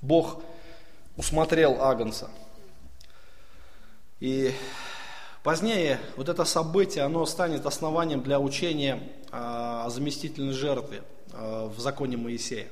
[0.01, 0.41] Бог
[1.17, 2.29] усмотрел Агнца.
[4.21, 4.55] И
[5.43, 11.79] позднее вот это событие, оно станет основанием для учения а, о заместительной жертве а, в
[11.79, 12.67] законе Моисея.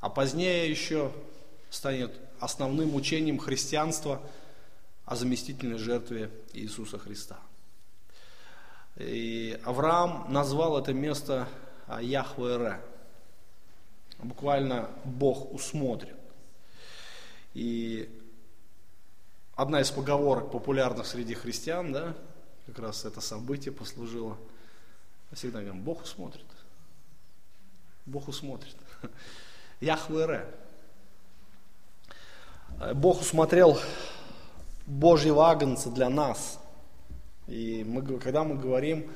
[0.00, 1.12] А позднее еще
[1.70, 4.20] станет основным учением христианства
[5.04, 7.38] о заместительной жертве Иисуса Христа.
[8.96, 11.48] И Авраам назвал это место
[11.86, 12.80] а Яхве
[14.18, 16.14] Буквально Бог усмотрит.
[17.54, 18.08] И
[19.54, 22.14] одна из поговорок популярных среди христиан, да,
[22.66, 24.36] как раз это событие послужило.
[25.32, 26.44] Всегда говорим, Бог усмотрит.
[28.06, 28.76] Бог усмотрит.
[29.80, 30.46] Яхве
[32.94, 33.78] Бог усмотрел
[34.86, 36.58] Божьего агнца для нас.
[37.46, 39.10] И мы, когда мы говорим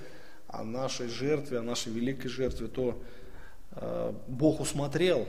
[0.46, 3.02] о нашей жертве, о нашей великой жертве, то
[3.72, 5.26] э, Бог усмотрел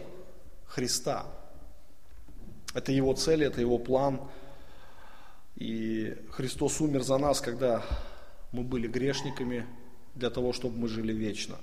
[0.68, 1.26] Христа.
[2.74, 4.22] Это Его цель, это Его план.
[5.58, 7.84] И Христос умер за нас, когда
[8.52, 9.66] мы были грешниками,
[10.14, 11.58] для того, чтобы мы жили вечно.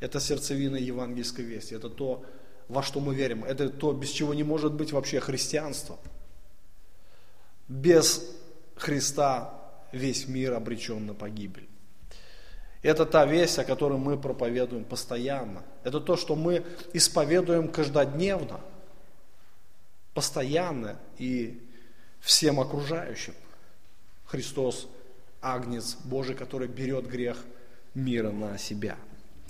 [0.00, 2.24] Это сердцевина евангельской вести, это то,
[2.68, 5.98] во что мы верим, это то, без чего не может быть вообще христианство.
[7.68, 8.28] Без
[8.76, 9.54] Христа
[9.92, 11.68] весь мир обречен на погибель.
[12.82, 15.62] Это та весть, о которой мы проповедуем постоянно.
[15.84, 18.60] Это то, что мы исповедуем каждодневно,
[20.14, 21.71] постоянно и
[22.22, 23.34] всем окружающим.
[24.24, 24.88] Христос–
[25.42, 27.36] Агнец Божий, который берет грех
[27.94, 28.96] мира на себя.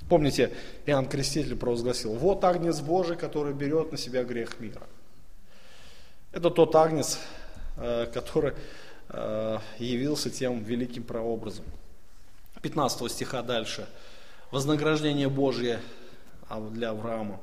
[0.08, 0.52] Помните,
[0.86, 4.82] Иоанн Креститель провозгласил, вот Агнец Божий, который берет на себя грех мира.
[6.32, 7.20] Это тот Агнец,
[7.76, 8.54] э, который
[9.10, 11.64] э, явился тем великим прообразом–
[12.62, 13.88] 15 стиха дальше.
[14.52, 15.80] Вознаграждение Божье
[16.48, 17.40] а, для Авраама.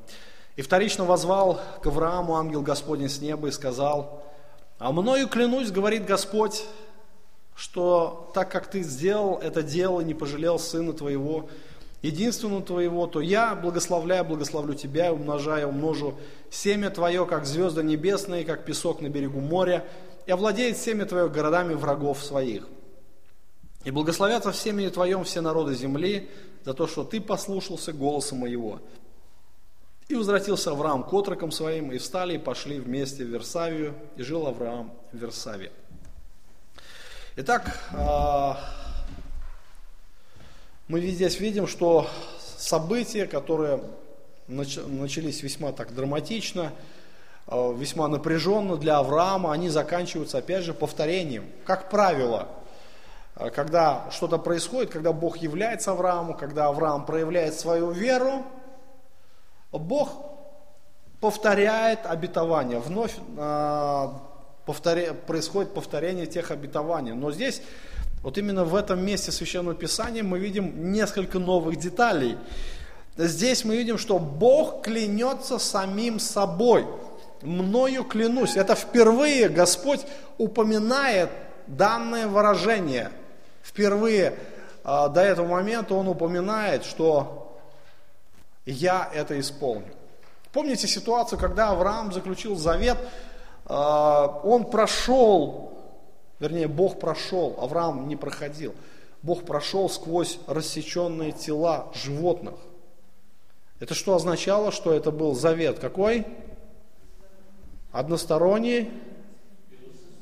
[0.55, 4.23] И вторично возвал к Аврааму ангел Господень с неба и сказал,
[4.79, 6.65] а мною клянусь, говорит Господь,
[7.55, 11.49] что так как ты сделал это дело, не пожалел сына твоего,
[12.01, 16.15] единственного твоего, то я, благословляя, благословлю тебя и умножая, умножу
[16.49, 19.85] семя твое, как звезды небесные, как песок на берегу моря,
[20.25, 22.67] и овладеет семя твое городами врагов своих.
[23.83, 26.29] И благословятся в семени Твоем все народы земли
[26.65, 28.79] за то, что Ты послушался голоса моего.
[30.09, 34.47] И возвратился Авраам к отрокам своим, и встали и пошли вместе в Версавию, и жил
[34.47, 35.71] Авраам в Версаве.
[37.35, 38.59] Итак, а,
[40.87, 42.07] мы здесь видим, что
[42.57, 43.83] события, которые
[44.47, 46.73] начались весьма так драматично,
[47.45, 51.45] а, весьма напряженно для Авраама, они заканчиваются, опять же, повторением.
[51.65, 52.47] Как правило,
[53.35, 58.43] а когда что-то происходит, когда Бог является Аврааму, когда Авраам проявляет свою веру,
[59.71, 60.09] Бог
[61.19, 64.07] повторяет обетование, вновь э,
[64.65, 67.13] повторя, происходит повторение тех обетований.
[67.13, 67.61] Но здесь,
[68.23, 72.37] вот именно в этом месте Священного Писания мы видим несколько новых деталей.
[73.17, 76.85] Здесь мы видим, что Бог клянется самим собой.
[77.41, 78.55] Мною клянусь.
[78.55, 80.01] Это впервые Господь
[80.37, 81.29] упоминает
[81.67, 83.11] данное выражение–
[83.69, 84.33] Впервые
[84.83, 87.38] а, до этого момента он упоминает, что
[88.71, 89.93] я это исполню.
[90.51, 92.97] Помните ситуацию, когда Авраам заключил завет,
[93.65, 95.73] а, он прошел,
[96.39, 98.73] вернее, Бог прошел, Авраам не проходил.
[99.21, 102.55] Бог прошел сквозь рассеченные тела животных.
[103.79, 106.25] Это что означало, что это был завет какой?
[107.91, 108.89] Односторонний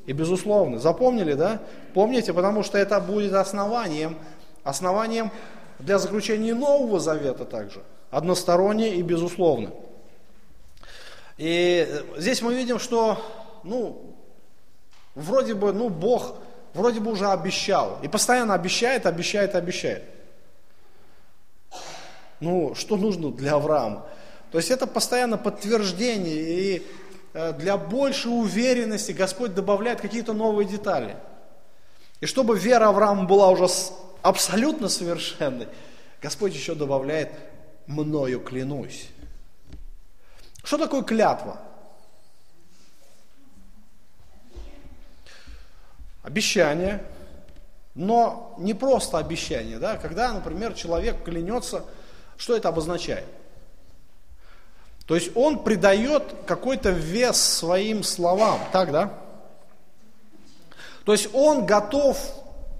[0.06, 0.78] и безусловно.
[0.78, 1.60] Запомнили, да?
[1.94, 4.16] Помните, потому что это будет основанием,
[4.62, 5.30] основанием
[5.78, 7.82] для заключения Нового Завета также.
[8.10, 9.72] Односторонне и безусловно.
[11.36, 11.86] И
[12.16, 13.22] здесь мы видим, что,
[13.64, 14.16] ну,
[15.14, 16.36] вроде бы, ну, Бог
[16.74, 17.98] вроде бы уже обещал.
[18.02, 20.04] И постоянно обещает, обещает, обещает.
[22.40, 24.06] Ну, что нужно для Авраама?
[24.50, 26.86] То есть это постоянно подтверждение и
[27.34, 31.16] Э, для большей уверенности Господь добавляет какие-то новые детали.
[32.20, 33.68] И чтобы вера Авраама была уже
[34.22, 35.68] абсолютно совершенной,
[36.20, 37.30] Господь еще добавляет
[37.88, 39.08] «мною клянусь».
[40.62, 41.58] Что такое клятва?
[46.22, 47.02] Обещание,
[47.94, 51.84] но не просто обещание, да, когда, например, человек клянется,
[52.36, 53.24] что это обозначает?
[55.06, 59.18] То есть он придает какой-то вес своим словам, так, да?
[61.04, 62.18] То есть он готов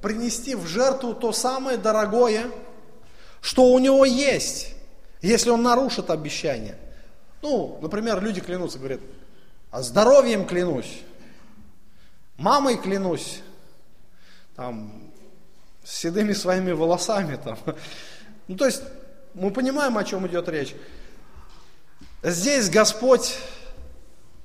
[0.03, 2.51] принести в жертву то самое дорогое,
[3.41, 4.75] что у него есть,
[5.23, 6.79] если он нарушит обещание.
[7.43, 9.01] Ну, например, люди клянутся, говорят,
[9.71, 11.03] а здоровьем клянусь,
[12.37, 13.43] мамой клянусь,
[14.57, 15.13] там,
[15.85, 17.59] с седыми своими волосами там.
[18.49, 18.83] Ну, то есть,
[19.35, 20.75] мы понимаем, о чем идет речь.
[22.23, 23.39] Здесь Господь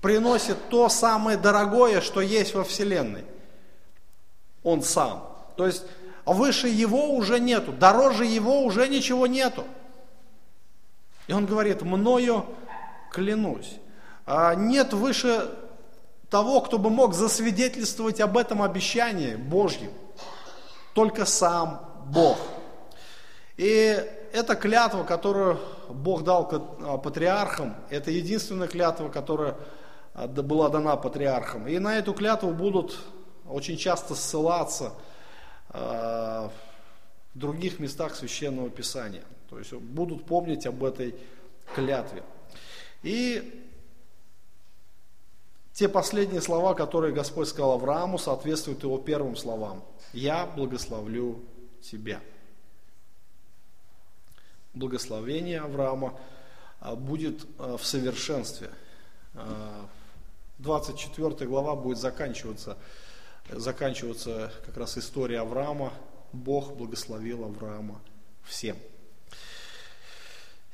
[0.01, 3.23] приносит то самое дорогое, что есть во Вселенной.
[4.61, 5.25] Он сам.
[5.55, 5.83] То есть
[6.25, 9.65] выше его уже нету, дороже его уже ничего нету.
[11.27, 12.45] И он говорит, мною
[13.11, 13.77] клянусь.
[14.25, 15.49] А нет выше
[16.29, 19.91] того, кто бы мог засвидетельствовать об этом обещании Божьем.
[20.93, 22.37] Только сам Бог.
[23.55, 24.03] И
[24.33, 25.59] эта клятва, которую
[25.89, 29.55] Бог дал а, патриархам, это единственная клятва, которая
[30.13, 31.67] а, была дана патриархам.
[31.67, 32.97] И на эту клятву будут
[33.47, 34.93] очень часто ссылаться
[35.69, 36.51] в
[37.33, 39.23] других местах Священного Писания.
[39.53, 41.15] То есть будут помнить об этой
[41.75, 42.23] клятве.
[43.01, 43.63] И
[45.73, 49.83] те последние слова, которые Господь сказал Аврааму, соответствуют его первым словам.
[50.13, 51.43] «Я благословлю
[51.81, 52.21] тебя».
[54.73, 56.19] благословение Авраама
[56.79, 58.69] а, будет а, в совершенстве.
[60.59, 62.77] 24 а, глава будет заканчиваться,
[63.49, 65.93] заканчиваться как раз история Авраама.
[66.31, 68.01] Бог благословил Авраама
[68.43, 68.77] всем.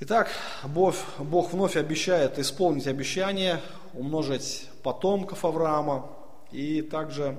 [0.01, 0.29] Итак,
[0.63, 3.59] Бог, Бог вновь обещает исполнить обещание,
[3.93, 6.09] умножить потомков Авраама.
[6.53, 7.37] И также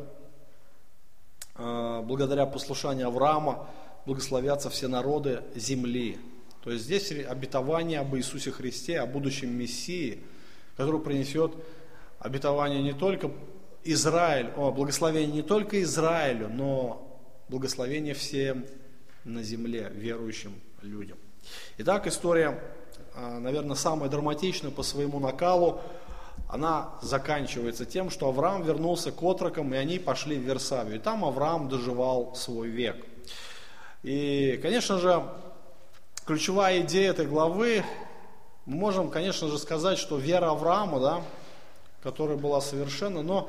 [1.57, 3.67] благодаря послушанию Авраама
[4.05, 6.19] благословятся все народы земли.
[6.63, 10.23] То есть здесь обетование об Иисусе Христе, о будущем Мессии,
[10.77, 11.55] который принесет
[12.19, 13.31] обетование не только
[13.85, 18.67] Израиль, о, благословение не только Израилю, но благословение всем
[19.25, 20.53] на земле, верующим
[20.83, 21.17] людям.
[21.79, 22.63] Итак, история,
[23.15, 25.81] а, наверное, самая драматичная по своему накалу,
[26.49, 30.97] она заканчивается тем, что Авраам вернулся к отрокам, и они пошли в Версавию.
[30.97, 33.05] И там Авраам доживал свой век.
[34.03, 35.23] И, конечно же,
[36.25, 37.85] ключевая идея этой главы,
[38.67, 41.23] мы можем, конечно же, сказать, что вера Авраама, да,
[42.03, 43.49] которая была совершенна, но,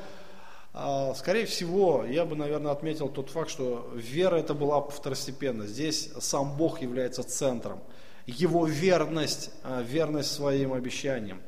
[1.14, 5.66] скорее всего, я бы, наверное, отметил тот факт, что вера это была второстепенна.
[5.66, 7.80] Здесь сам Бог является центром.
[8.26, 11.42] Его верность, э, верность своим обещаниям.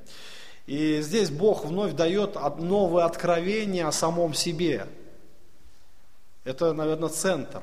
[0.66, 4.86] И здесь Бог вновь дает новое откровение о самом себе.
[6.44, 7.62] Это, наверное, центр.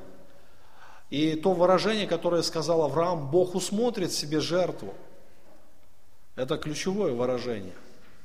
[1.09, 4.93] И то выражение, которое сказал Авраам, Бог усмотрит себе жертву.
[6.35, 7.75] Это ключевое выражение.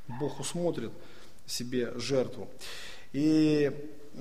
[0.07, 0.93] Бог усмотрит
[1.47, 2.49] себе жертву.
[3.17, 3.73] И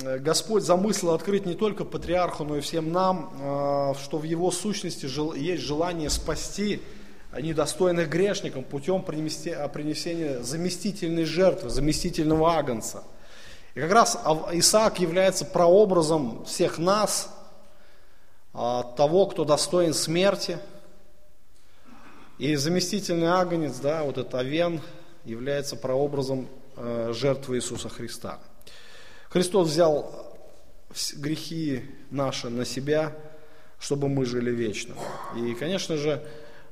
[0.03, 4.51] э, Господь замыслил открыть не только патриарху, но и всем нам, э, что в его
[4.51, 5.05] сущности
[5.37, 6.81] есть желание спасти
[7.37, 13.03] недостойных грешников путем принесения заместительной жертвы, заместительного агнца.
[13.73, 14.17] И как раз
[14.53, 17.29] Исаак является прообразом всех нас,
[18.53, 20.57] того, кто достоин смерти.
[22.37, 24.79] И заместительный агнец, да, вот этот овен,
[25.25, 28.39] является прообразом э, жертвы Иисуса Христа.
[29.35, 30.33] Христос взял
[31.17, 33.13] грехи наши на себя,
[33.81, 34.95] чтобы мы жили вечно.
[35.35, 36.23] И, конечно же,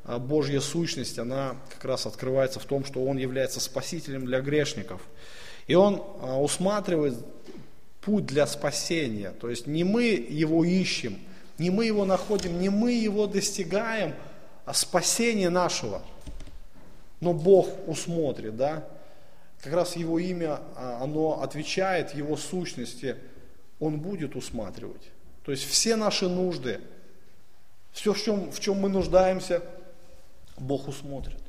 [0.06, 5.02] Божья сущность, она как раз открывается в том, что Он является спасителем для грешников.
[5.68, 7.18] И Он а, усматривает
[8.00, 9.34] путь для спасения.
[9.42, 11.20] То есть не мы его ищем–
[11.58, 14.16] не мы его находим, не мы его достигаем,
[14.66, 16.02] а спасение нашего.
[17.20, 18.88] Но Бог усмотрит, да?
[19.64, 23.16] Как раз его имя, а, оно отвечает его сущности,
[23.80, 25.10] он будет усматривать.
[25.46, 26.82] То есть все наши нужды,
[27.94, 29.64] все, в чем, в чем мы нуждаемся,
[30.58, 31.40] Бог усмотрит.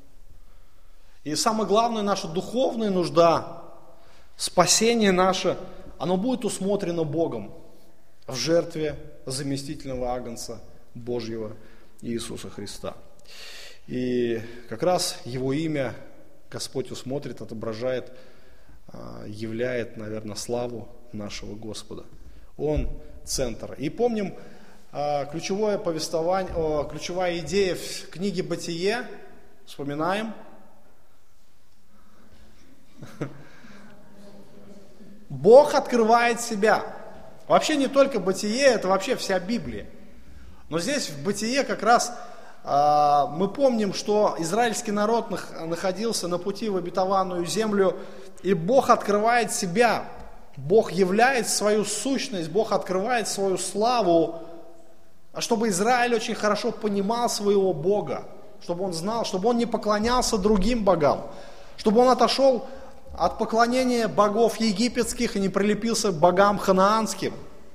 [1.25, 3.65] И самое главное, наша духовная нужда,
[4.37, 5.59] спасение наше,
[5.99, 7.53] оно будет усмотрено Богом
[8.29, 8.97] в жертве
[9.27, 10.61] заместительного агнца
[10.95, 11.57] Божьего
[12.01, 12.95] Иисуса Христа.
[13.89, 15.95] И как раз Его имя
[16.55, 18.13] Господь усмотрит, отображает,
[18.87, 22.05] а, являет, наверное, славу нашего Господа.
[22.57, 22.89] Он
[23.25, 23.73] центр.
[23.73, 24.37] И помним,
[24.93, 26.55] а, ключевое повествование,
[26.89, 29.05] ключевая идея в книге «Бытие»,
[29.67, 30.33] вспоминаем,
[35.29, 36.85] Бог открывает себя.
[37.49, 39.87] Вообще не только бытие, это вообще вся Библия.
[40.69, 42.17] Но здесь в бытие как раз
[42.65, 45.27] мы помним, что израильский народ
[45.67, 47.99] находился на пути в обетованную землю,
[48.43, 50.05] и Бог открывает себя,
[50.57, 54.41] Бог являет свою сущность, Бог открывает свою славу,
[55.35, 58.25] а чтобы Израиль очень хорошо понимал своего Бога,
[58.63, 61.23] чтобы он знал, чтобы он не поклонялся другим богам,
[61.77, 62.67] чтобы он отошел
[63.19, 67.35] от поклонения богов египетских и не прилепился к богам ханаанским.